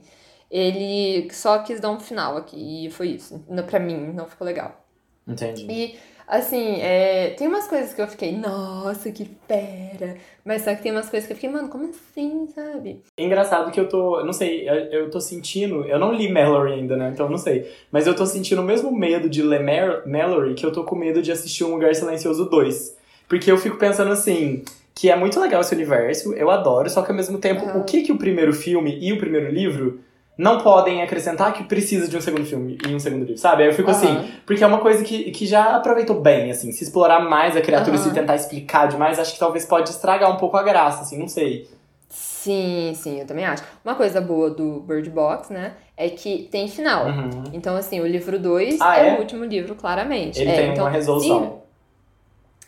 [0.49, 3.43] ele só quis dar um final aqui, e foi isso.
[3.69, 4.83] Pra mim, não ficou legal.
[5.27, 5.67] Entendi.
[5.69, 10.17] E, assim, é, tem umas coisas que eu fiquei, nossa, que fera.
[10.43, 13.01] Mas só que tem umas coisas que eu fiquei, mano, como assim, sabe?
[13.17, 16.95] Engraçado que eu tô, não sei, eu, eu tô sentindo, eu não li Mallory ainda,
[16.95, 20.03] né, então eu não sei, mas eu tô sentindo o mesmo medo de ler Mar-
[20.07, 22.95] Mallory que eu tô com medo de assistir Um Lugar Silencioso 2.
[23.27, 24.63] Porque eu fico pensando assim,
[24.95, 27.81] que é muito legal esse universo, eu adoro, só que ao mesmo tempo, Aham.
[27.81, 29.99] o que que o primeiro filme e o primeiro livro
[30.37, 33.63] não podem acrescentar que precisa de um segundo filme e um segundo livro, sabe?
[33.63, 34.27] Aí eu fico assim, Aham.
[34.45, 37.95] porque é uma coisa que, que já aproveitou bem, assim, se explorar mais a criatura
[37.95, 41.17] e se tentar explicar demais, acho que talvez pode estragar um pouco a graça, assim,
[41.17, 41.67] não sei.
[42.07, 43.63] Sim, sim, eu também acho.
[43.83, 47.07] Uma coisa boa do Bird Box, né, é que tem final.
[47.07, 47.43] Uhum.
[47.51, 49.13] Então, assim, o livro 2 Ah, é, é?
[49.15, 50.39] o último livro, claramente.
[50.39, 51.61] Ele é, tem então, uma resolução.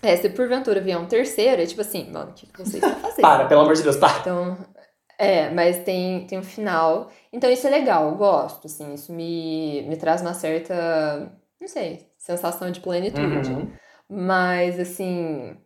[0.01, 2.81] Se, é, se porventura vier um terceiro, é tipo assim, mano, o que que vocês
[2.81, 3.21] vão fazer?
[3.21, 4.19] Para, pelo amor de Deus, para.
[4.19, 4.57] Então,
[5.19, 7.11] é, mas tem, tem um final.
[7.33, 12.07] Então isso é legal, eu gosto, assim, isso me, me traz uma certa, não sei,
[12.17, 13.51] sensação de plenitude.
[13.51, 13.69] Uhum.
[14.07, 15.57] Mas, assim,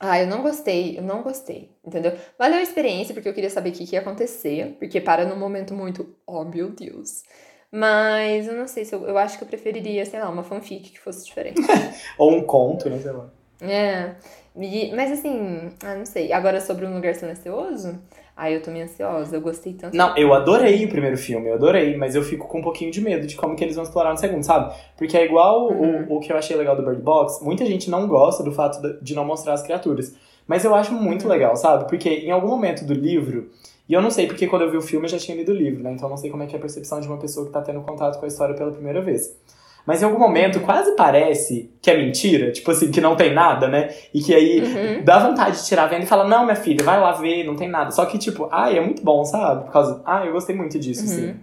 [0.00, 2.12] ah, eu não gostei, eu não gostei, entendeu?
[2.36, 5.38] Valeu a experiência, porque eu queria saber o que, que ia acontecer, porque para num
[5.38, 7.22] momento muito, oh meu Deus.
[7.70, 10.90] Mas eu não sei se eu, eu acho que eu preferiria, sei lá, uma fanfic
[10.90, 11.60] que fosse diferente.
[12.18, 13.30] Ou um conto, né, sei lá.
[13.60, 14.16] É,
[14.62, 16.32] e- mas assim, ah, não sei.
[16.32, 17.98] Agora sobre um lugar silencioso,
[18.36, 19.96] ah, eu tô meio ansiosa, eu gostei tanto.
[19.96, 23.00] Não, eu adorei o primeiro filme, eu adorei, mas eu fico com um pouquinho de
[23.00, 24.74] medo de como que eles vão explorar no segundo, sabe?
[24.96, 26.06] Porque é igual Uhum.
[26.08, 28.80] o, o que eu achei legal do Bird Box, muita gente não gosta do fato
[28.80, 30.14] de- de não mostrar as criaturas.
[30.46, 31.30] Mas eu acho muito Uhum.
[31.30, 31.88] legal, sabe?
[31.88, 33.50] Porque em algum momento do livro,
[33.88, 35.54] e eu não sei porque quando eu vi o filme eu já tinha lido o
[35.54, 35.92] livro, né?
[35.92, 37.60] Então eu não sei como é que é a percepção de uma pessoa que tá
[37.62, 39.36] tendo contato com a história pela primeira vez.
[39.86, 43.68] Mas em algum momento quase parece que é mentira, tipo assim, que não tem nada,
[43.68, 43.94] né?
[44.14, 45.04] E que aí Uhum.
[45.04, 47.54] dá vontade de tirar a venda e falar, não, minha filha, vai lá ver, não
[47.54, 47.90] tem nada.
[47.90, 49.64] Só que, tipo, ai, é muito bom, sabe?
[49.64, 50.00] Por causa.
[50.06, 51.26] Ah, eu gostei muito disso, assim.
[51.26, 51.34] Uhum.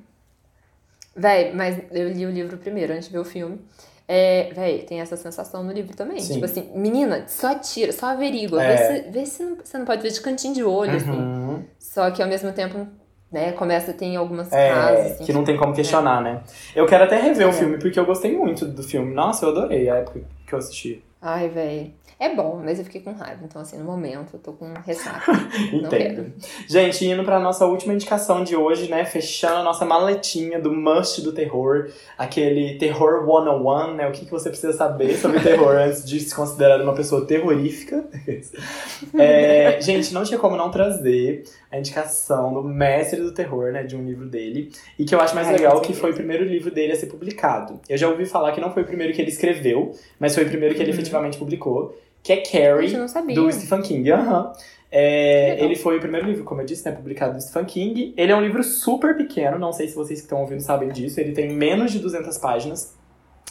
[1.16, 3.60] Véi, mas eu li o livro primeiro, antes de ver o filme.
[4.08, 6.20] É, véi, tem essa sensação no livro também.
[6.20, 6.34] Sim.
[6.34, 8.62] Tipo assim, menina, só tira, só averigua.
[8.64, 8.76] É.
[8.76, 11.12] Vê, se, vê se não- você não pode ver de cantinho de olho, assim.
[11.12, 11.64] Uhum.
[11.80, 12.88] Só que ao mesmo tempo,
[13.32, 15.12] né, começa a ter algumas É, casas.
[15.14, 16.42] Assim, que não tem como questionar, né?
[16.76, 17.50] Eu quero até rever É.
[17.50, 19.14] o filme, porque eu gostei muito do filme.
[19.14, 21.04] Nossa, eu adorei a época que eu assisti.
[21.22, 21.94] Ai, véi.
[22.20, 23.40] É bom, mas eu fiquei com raiva.
[23.44, 25.32] Então, assim, no momento, eu tô com ressaca.
[25.74, 26.32] Entendo.
[26.68, 29.06] Gente, indo pra nossa última indicação de hoje, né?
[29.06, 31.90] Fechando a nossa maletinha do must do terror.
[32.16, 34.08] Aquele terror 101, né?
[34.08, 38.04] O que, que você precisa saber sobre terror antes de se considerar uma pessoa terrorífica.
[39.18, 43.84] É, gente, não tinha como não trazer a indicação do mestre do terror, né?
[43.84, 44.70] De um livro dele.
[45.00, 47.06] E que eu acho mais Ai, legal que foi o primeiro livro dele a ser
[47.08, 47.80] publicado.
[47.88, 50.48] Eu já ouvi falar que não foi o primeiro que ele escreveu, mas foi o
[50.48, 50.96] primeiro que ele Uhum.
[50.98, 51.98] efetivamente publicou.
[52.22, 53.34] Que é Carrie, Gente, eu não sabia.
[53.36, 54.12] do Stephen King.
[54.12, 54.52] Aham.
[54.94, 58.14] É, ele foi o primeiro livro, como eu disse, né, publicado do Stephen King.
[58.18, 61.20] Ele é um livro super pequeno, não sei se vocês que estão ouvindo sabem disso.
[61.20, 62.94] Ele tem menos de 200 páginas.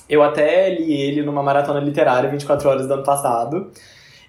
[0.08, 3.70] Eu até li ele numa maratona literária 24 horas do ano passado.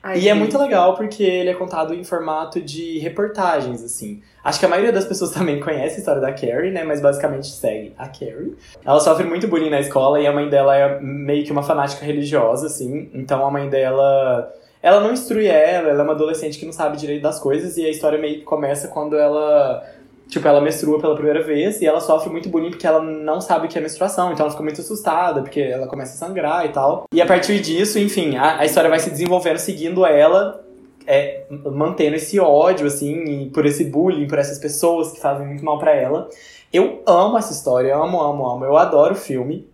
[0.04, 4.22] Ai, e é muito legal porque ele é contado em formato de reportagens, assim.
[4.44, 6.84] Acho que a maioria das pessoas também conhece a história da Carrie, né?
[6.84, 8.56] Mas basicamente segue a Carrie.
[8.84, 12.04] Ela sofre muito bullying na escola e a mãe dela é meio que uma fanática
[12.04, 13.10] religiosa, assim.
[13.14, 14.52] Então a mãe dela.
[14.82, 17.86] Ela não instrui ela, ela é uma adolescente que não sabe direito das coisas e
[17.86, 19.86] a história meio que começa quando ela.
[20.32, 23.66] Tipo, ela menstrua pela primeira vez e ela sofre muito bullying porque ela não sabe
[23.66, 26.70] o que é menstruação, então ela fica muito assustada porque ela começa a sangrar e
[26.70, 27.04] tal.
[27.14, 30.64] E a partir disso, enfim, a, a história vai se desenvolvendo seguindo ela
[31.06, 35.78] é, mantendo esse ódio, assim, por esse bullying, por essas pessoas que fazem muito mal
[35.78, 36.30] para ela.
[36.72, 38.64] Eu amo essa história, amo, amo, amo.
[38.64, 39.68] Eu adoro o filme.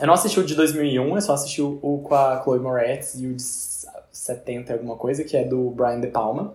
[0.00, 3.14] Eu não assisti o de 2001, eu só assisti o, o com a Chloe Moretz
[3.14, 3.42] e o de
[4.10, 6.54] 70 alguma coisa, que é do Brian De Palma.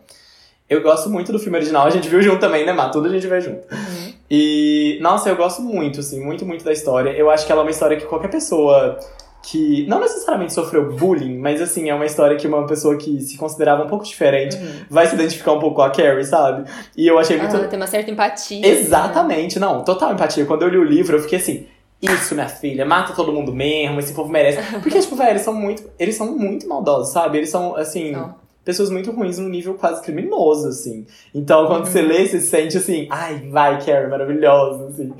[0.71, 2.87] Eu gosto muito do filme original, a gente viu junto também, né, Má?
[2.87, 3.59] Tudo a gente vê junto.
[3.69, 4.13] Uhum.
[4.29, 7.09] E, nossa, eu gosto muito, assim, muito, muito da história.
[7.09, 8.97] Eu acho que ela é uma história que qualquer pessoa
[9.43, 13.37] que não necessariamente sofreu bullying, mas assim, é uma história que uma pessoa que se
[13.37, 14.71] considerava um pouco diferente Uhum.
[14.89, 16.69] vai se identificar um pouco com a Carrie, sabe?
[16.95, 17.53] E eu achei muito.
[17.57, 18.65] Ah, tem uma certa empatia.
[18.65, 20.45] Exatamente, não, total empatia.
[20.45, 21.65] Quando eu li o livro, eu fiquei assim.
[22.01, 24.59] Isso, minha filha, mata todo mundo mesmo, esse povo merece.
[24.81, 25.83] Porque, tipo, velho, eles são muito.
[25.99, 27.39] Eles são muito maldosos, sabe?
[27.39, 28.35] Eles são, assim, Não.
[28.71, 31.05] Pessoas muito ruins no nível quase criminoso, assim.
[31.35, 31.91] Então, quando Uhum.
[31.91, 35.13] você lê, você se sente assim, ai, vai, Carrie, maravilhosa, assim.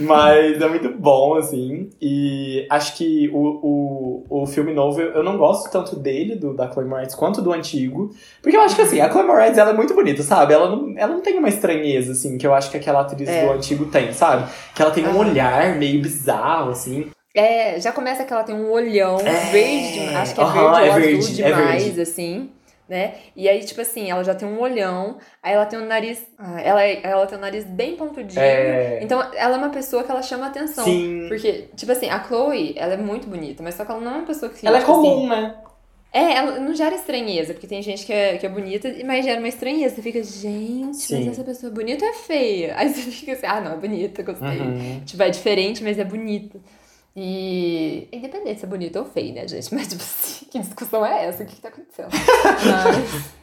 [0.00, 1.90] Mas é muito bom, assim.
[2.00, 6.70] E acho que o, o, o filme novo, eu não gosto tanto dele, do, da
[6.70, 8.10] Chloe Moretz, quanto do antigo.
[8.40, 10.54] Porque eu acho que, assim, a Chloe Moretz, ela é muito bonita, sabe?
[10.54, 13.44] Ela não, ela não tem uma estranheza, assim, que eu acho que aquela atriz É.
[13.44, 14.48] do antigo tem, sabe?
[14.74, 17.06] Que ela tem um olhar meio bizarro, assim.
[17.34, 19.50] É, já começa que ela tem um olhão É.
[19.50, 22.00] verde, de- acho que é verde é ou verde, é demais, verde.
[22.00, 22.50] assim,
[22.88, 23.14] né?
[23.36, 26.26] E aí, tipo assim, ela já tem um olhão, aí ela tem um nariz.
[26.38, 28.40] ah, Ela, é- ela tem um nariz bem pontudinho.
[28.40, 29.00] É.
[29.02, 30.84] Então, ela é uma pessoa que ela chama atenção.
[30.84, 31.26] Sim.
[31.28, 34.16] Porque, tipo assim, a Chloe, ela é muito bonita, mas só que ela não é
[34.18, 34.66] uma pessoa que.
[34.66, 35.54] Ela é assim, comum, né?
[36.10, 39.38] é, ela não gera estranheza, porque tem gente que é, que é bonita, mas gera
[39.38, 39.94] uma estranheza.
[39.94, 41.18] Você fica, gente, Sim.
[41.26, 42.74] mas essa pessoa é bonita ou é feia?
[42.76, 44.48] Aí você fica assim, ah, não, é bonita, gostei.
[44.48, 45.02] Uhum.
[45.04, 46.58] Tipo, é diferente, mas é bonita.
[47.20, 48.08] E.
[48.12, 49.68] Independente se é bonito ou feio, né, gente?
[49.74, 51.42] Mas, tipo assim, que discussão é essa?
[51.42, 52.08] O que, que tá acontecendo?
[52.10, 53.38] mas.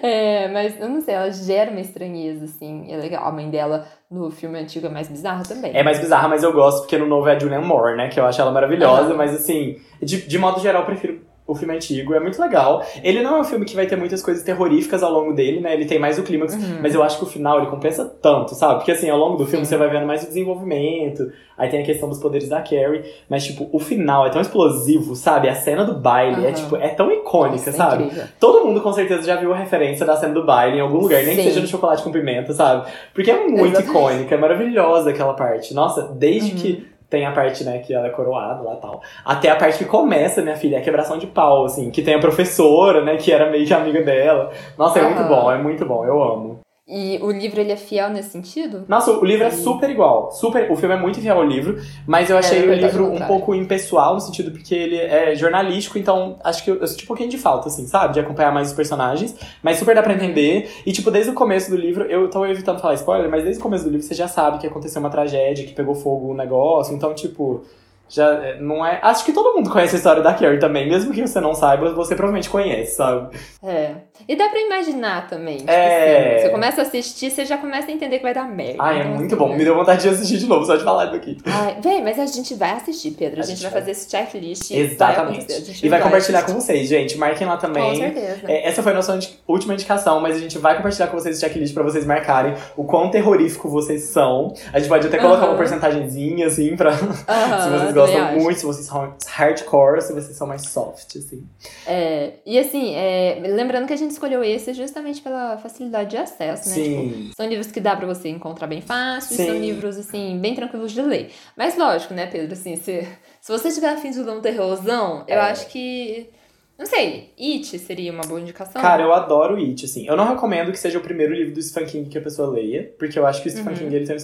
[0.00, 2.86] É, mas eu não sei, ela gera uma estranheza, assim.
[2.88, 3.24] É legal.
[3.26, 5.76] A mãe dela no filme antigo é mais bizarra também.
[5.76, 8.08] É mais bizarra, mas eu gosto porque no novo é a Julianne Moore, né?
[8.08, 9.16] Que eu acho ela maravilhosa, Aham.
[9.16, 12.12] mas assim, de, de modo geral, eu prefiro o filme antigo.
[12.12, 12.82] É muito legal.
[13.04, 15.74] Ele não é um filme que vai ter muitas coisas terroríficas ao longo dele, né?
[15.74, 16.78] Ele tem mais o clímax, Uhum.
[16.82, 18.76] mas eu acho que o final ele compensa tanto, sabe?
[18.76, 19.70] Porque assim, ao longo do filme Sim.
[19.70, 23.44] você vai vendo mais o desenvolvimento, aí tem a questão dos poderes da Carrie, mas
[23.44, 25.48] tipo, o final é tão explosivo, sabe?
[25.48, 26.52] A cena do baile é Aham.
[26.54, 28.04] tipo, é tão icônica, Nossa, é sabe?
[28.04, 28.24] incrível.
[28.40, 31.22] Todo mundo com certeza já viu a referência da cena do baile em algum lugar,
[31.22, 32.90] nem que seja no chocolate com pimenta, sabe?
[33.14, 33.88] Porque é muito Exatamente.
[33.90, 35.72] icônica, é maravilhosa aquela parte.
[35.74, 36.56] Nossa, desde Uhum.
[36.58, 39.78] que tem a parte, né, que ela é coroada lá e tal, até a parte
[39.78, 43.16] que começa, minha filha, é a quebração de pau, assim, que tem a professora, né,
[43.16, 44.50] que era meio que amiga dela.
[44.76, 45.28] Nossa, é muito Aham.
[45.28, 46.65] bom, é muito bom, eu amo.
[46.88, 48.84] E o livro, ele é fiel nesse sentido?
[48.86, 50.30] Nossa, o livro é super igual.
[50.30, 53.18] Super, o filme é muito fiel ao livro, mas eu achei na o livro um
[53.26, 57.08] pouco impessoal, no sentido porque ele é jornalístico, então acho que eu, eu senti um
[57.08, 58.14] pouquinho de falta, assim, sabe?
[58.14, 59.34] De acompanhar mais os personagens.
[59.64, 60.70] Mas super dá pra entender.
[60.86, 63.62] E, tipo, desde o começo do livro, eu tô evitando falar spoiler, mas desde o
[63.62, 66.94] começo do livro você já sabe que aconteceu uma tragédia, que pegou fogo o negócio,
[66.94, 67.64] então, tipo.
[68.08, 69.00] Já é, não é.
[69.02, 71.92] Acho que todo mundo conhece a história da Carrie também, mesmo que você não saiba,
[71.92, 73.36] você provavelmente conhece, sabe?
[73.64, 73.92] É.
[74.28, 75.58] E dá pra imaginar também.
[75.58, 76.34] Tipo É.
[76.36, 78.76] assim, você começa a assistir, você já começa a entender que vai dar merda.
[78.82, 79.48] Ai, é muito bom.
[79.50, 79.56] né?
[79.56, 81.36] Me deu vontade de assistir de novo, só de falar isso aqui.
[81.46, 83.40] Ai, vem, mas a gente vai assistir, Pedro.
[83.40, 83.80] A, A gente, vai vai.
[83.80, 84.70] fazer esse checklist.
[84.70, 85.52] vai Exatamente.
[85.64, 86.54] gente E vai compartilhar assistir.
[86.54, 87.18] com vocês, gente.
[87.18, 87.90] Marquem lá também.
[87.90, 88.40] Com certeza.
[88.46, 91.40] É, essa foi a nossa última indicação, mas a gente vai compartilhar com vocês o
[91.40, 94.54] checklist pra vocês marcarem o quão terrorífico vocês são.
[94.72, 95.50] A gente pode até colocar Aham.
[95.50, 96.90] uma porcentagemzinha, assim, pra.
[97.28, 98.38] Aham, se vocês gostam acho.
[98.40, 101.46] muito, se vocês são hardcore, se vocês são mais soft, assim.
[101.86, 106.68] É, e assim, é, lembrando que a gente escolheu esse justamente pela facilidade de acesso,
[106.68, 106.74] né?
[106.74, 106.84] Tipo,
[107.14, 107.30] Sim.
[107.36, 111.02] são livros que dá pra você encontrar bem fácil, são livros, assim, bem tranquilos de
[111.02, 111.30] ler.
[111.56, 113.06] Mas lógico, né, Pedro, assim, se,
[113.40, 115.50] se você tiver afim de ler um terrorzão, eu É.
[115.50, 116.30] acho que...
[116.78, 118.82] Não sei, It seria uma boa indicação?
[118.82, 120.06] Cara, eu adoro It, assim.
[120.06, 122.92] Eu não recomendo que seja o primeiro livro do Stephen King que a pessoa leia,
[122.98, 123.78] porque eu acho que o Stephen Uhum.
[123.78, 124.14] King ele tem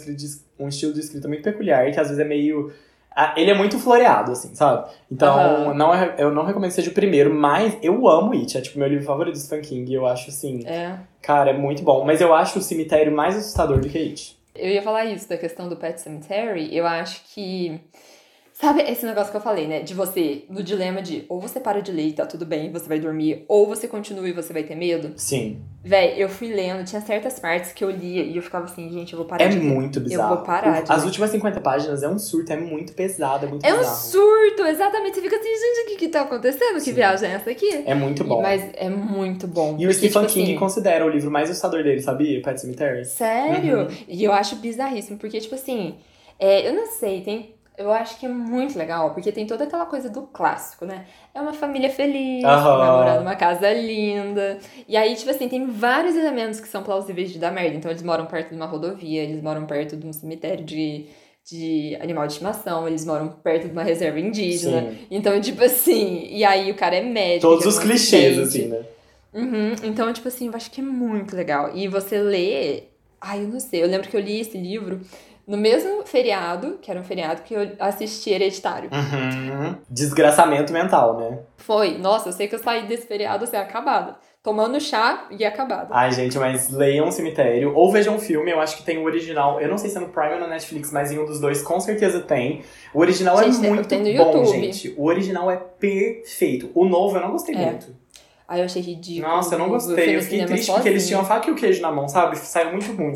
[0.58, 2.70] um estilo de escrita muito peculiar, que às vezes é meio.
[3.16, 4.88] Ah, Ele é muito floreado, assim, sabe?
[5.10, 5.74] Então, Aham.
[5.74, 8.56] não é- eu não recomendo que seja o primeiro, mas eu amo It.
[8.56, 9.94] É tipo meu livro favorito do Stephen King.
[9.94, 10.96] Eu acho assim, É.
[11.20, 12.04] cara, é muito bom.
[12.04, 14.36] Mas eu acho o cemitério mais assustador do que It.
[14.54, 16.76] Eu ia falar isso, da questão do Pet Cemetery.
[16.76, 17.80] Eu acho que.
[18.62, 19.80] Sabe esse negócio que eu falei, né?
[19.80, 22.88] De você, no dilema de ou você para de ler e tá tudo bem, você
[22.88, 25.10] vai dormir, ou você continua e você vai ter medo.
[25.16, 25.60] Sim.
[25.82, 29.14] Véi, eu fui lendo, tinha certas partes que eu lia e eu ficava assim, gente,
[29.14, 29.64] eu vou parar É de ler.
[29.64, 30.36] muito bizarro.
[30.36, 31.06] vou parar de As ler.
[31.06, 33.96] últimas 50 páginas é um surto, é muito pesado, é muito É um bizarro.
[33.96, 35.16] surto, exatamente.
[35.16, 36.78] Você fica assim, gente, o que que tá acontecendo?
[36.78, 36.84] Sim.
[36.84, 37.82] Que viagem é essa aqui?
[37.84, 38.40] É muito bom.
[38.40, 39.74] Mas é muito bom.
[39.76, 42.40] E o Stephen tipo King assim, considera o livro mais assustador dele, sabia?
[42.40, 43.04] Pet Cemetery.
[43.06, 43.78] Sério?
[43.80, 43.88] Uhum.
[44.06, 45.96] E eu acho bizarríssimo, porque, tipo assim,
[46.38, 47.54] é, eu não sei, tem.
[47.78, 51.06] Eu acho que é muito legal, porque tem toda aquela coisa do clássico, né?
[51.34, 52.62] É uma família feliz, vai
[52.98, 54.58] morar numa casa linda.
[54.86, 57.74] E aí, tipo assim, tem vários elementos que são plausíveis de dar merda.
[57.76, 61.06] Então, eles moram perto de uma rodovia, eles moram perto de um cemitério de,
[61.50, 64.82] de animal de estimação, eles moram perto de uma reserva indígena.
[64.90, 64.98] Sim.
[65.10, 67.48] Então, tipo assim, e aí o cara é médico.
[67.48, 68.74] Todos é os clichês, acidente.
[68.74, 68.86] assim, né?
[69.34, 71.74] Uhum, Então, tipo assim, eu acho que é muito legal.
[71.74, 72.82] E você lê.
[73.18, 73.82] Ai, eu não sei.
[73.82, 75.00] Eu lembro que eu li esse livro
[75.46, 78.88] no mesmo feriado, que era um feriado que eu assisti Hereditário.
[78.92, 79.76] Uhum.
[79.90, 81.38] Desgraçamento mental, né?
[81.56, 81.98] Foi.
[81.98, 84.16] Nossa, eu sei que eu saí desse feriado assim, acabada.
[84.42, 85.88] Tomando chá e acabada.
[85.92, 88.50] Ai, gente, mas leiam Cemitério ou vejam um filme.
[88.50, 89.60] Eu acho que tem o original.
[89.60, 91.62] Eu não sei se é no Prime ou na Netflix, mas em um dos dois
[91.62, 92.62] com certeza tem.
[92.92, 94.46] O original Gente, é muito no bom, YouTube.
[94.48, 94.94] gente.
[94.98, 96.70] O original é perfeito.
[96.74, 97.66] O novo eu não gostei É.
[97.66, 97.94] muito.
[98.48, 99.32] Aí eu achei ridículo.
[99.32, 100.16] Nossa, eu não gostei.
[100.16, 102.36] Eu fiquei triste porque eles tinham a faca e o queijo na mão, sabe?
[102.36, 103.14] Saiu muito ruim.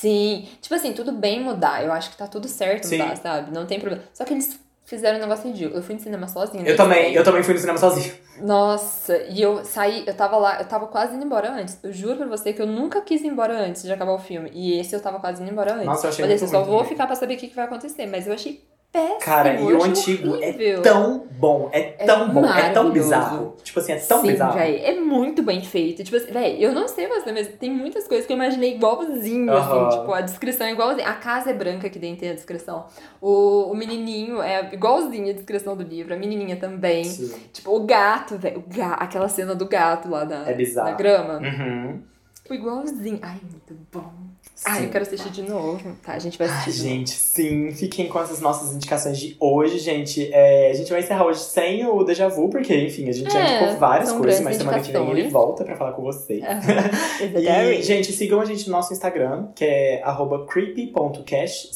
[0.00, 0.46] Sim.
[0.60, 1.84] Tipo assim, tudo bem mudar.
[1.84, 2.98] Eu acho que tá tudo certo Sim.
[2.98, 3.52] mudar, sabe?
[3.52, 4.04] Não tem problema.
[4.14, 5.78] Só que eles fizeram um negócio ridículo.
[5.78, 6.62] Eu fui no cinema sozinha.
[6.62, 7.14] Eu nesse também, daí.
[7.16, 8.14] eu também fui no cinema sozinho.
[8.40, 11.78] Nossa, e eu saí, eu tava lá, eu tava quase indo embora antes.
[11.82, 14.50] Eu juro pra você que eu nunca quis ir embora antes de acabar o filme.
[14.54, 15.86] E esse eu tava quase indo embora antes.
[15.86, 16.90] Nossa, eu achei Falei muito assim, só vou também.
[16.90, 18.06] ficar pra saber o que, que vai acontecer.
[18.06, 18.62] Mas eu achei
[18.92, 19.20] péssimo.
[19.20, 20.78] Cara, e o achei antigo horrível.
[20.78, 23.56] é tão bom, é tão bom, é tão bizarro.
[23.62, 24.54] Tipo assim, é tão Sim, bizarro.
[24.58, 26.02] véi, é muito bem feito.
[26.02, 29.52] Tipo assim, véi, eu não sei você, mas tem muitas coisas que eu imaginei igualzinho,
[29.52, 29.98] assim.
[29.98, 31.06] Tipo, a descrição é igualzinha.
[31.08, 32.86] A casa é branca que dentro tem a descrição.
[33.20, 36.14] O, o menininho é igualzinho a descrição do livro.
[36.14, 37.04] A menininha também.
[37.04, 37.34] Sim.
[37.52, 38.64] Tipo, o gato, velho.
[38.68, 41.38] Ga aquela cena do gato lá na, É na grama.
[41.38, 42.02] Uhum.
[42.42, 43.18] Tipo, igualzinho.
[43.22, 44.27] Ai, muito bom.
[44.64, 44.84] Ai, Sim.
[44.86, 45.96] eu quero assistir de novo.
[46.02, 46.82] Tá, a gente vai Ai, assistir.
[46.82, 46.94] novo.
[46.96, 47.70] gente, sim.
[47.72, 50.28] Fiquem com essas nossas indicações de hoje, gente.
[50.32, 53.38] É, a gente vai encerrar hoje sem o déjà vu, porque, enfim, a gente já
[53.38, 57.82] É, indicou várias coisas, mas semana que vem ele volta pra falar com it E,
[57.82, 60.02] gente, sigam a gente no nosso Instagram, que é
[60.48, 61.74] creepy.cast,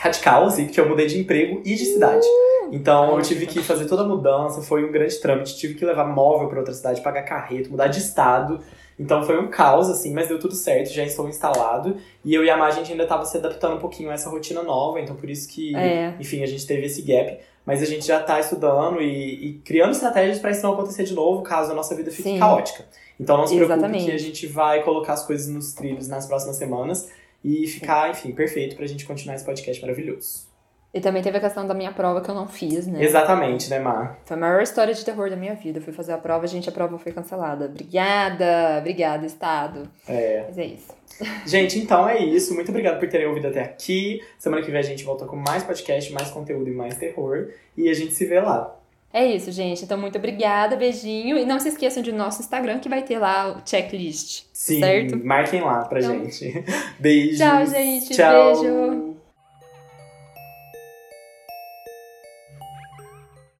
[0.00, 2.26] radical, assim, porque eu mudei de emprego e de cidade.
[2.72, 5.84] Então eu Ai, tive que fazer toda a mudança, foi um grande trâmite, tive que
[5.84, 8.60] levar móvel pra outra cidade, pagar carreto, mudar de estado.
[8.98, 11.96] Então foi um caos, assim, mas deu tudo certo, já estou instalado.
[12.24, 14.30] E eu e a Má, a gente ainda tava se adaptando um pouquinho a essa
[14.30, 16.14] rotina nova, então por isso que, É.
[16.18, 17.38] enfim, a gente teve esse gap.
[17.66, 21.14] Mas a gente já tá estudando e, e criando estratégias pra isso não acontecer de
[21.14, 22.38] novo, caso a nossa vida fique Sim.
[22.38, 22.84] caótica.
[23.18, 24.04] Então não se preocupe Exatamente.
[24.06, 27.10] que a gente vai colocar as coisas nos trilhos nas próximas semanas
[27.44, 30.50] e ficar, enfim, perfeito pra gente continuar esse podcast maravilhoso.
[30.92, 33.02] E também teve a questão da minha prova que eu não fiz, né?
[33.02, 34.18] Exatamente, né, Mar?
[34.24, 35.78] Foi a maior história de terror da minha vida.
[35.78, 37.66] Eu fui fazer a prova, gente, a prova foi cancelada.
[37.66, 39.88] Obrigada, obrigada, Estado.
[40.08, 40.46] É.
[40.48, 41.00] Mas é isso.
[41.46, 42.54] Gente, então é isso.
[42.54, 44.22] Muito obrigado por terem ouvido até aqui.
[44.38, 47.50] Semana que vem a gente volta com mais podcast, mais conteúdo e mais terror.
[47.76, 48.74] E a gente se vê lá.
[49.12, 49.84] É isso, gente.
[49.84, 51.36] Então, muito obrigada, beijinho.
[51.36, 54.44] E não se esqueçam de nosso Instagram, que vai ter lá o checklist.
[54.52, 55.16] Sim, Certo?
[55.24, 56.64] marquem lá pra Então- gente.
[57.00, 57.38] Beijos.
[57.38, 58.14] Tchau, gente.
[58.14, 58.60] Tchau.
[58.62, 59.09] Beijo.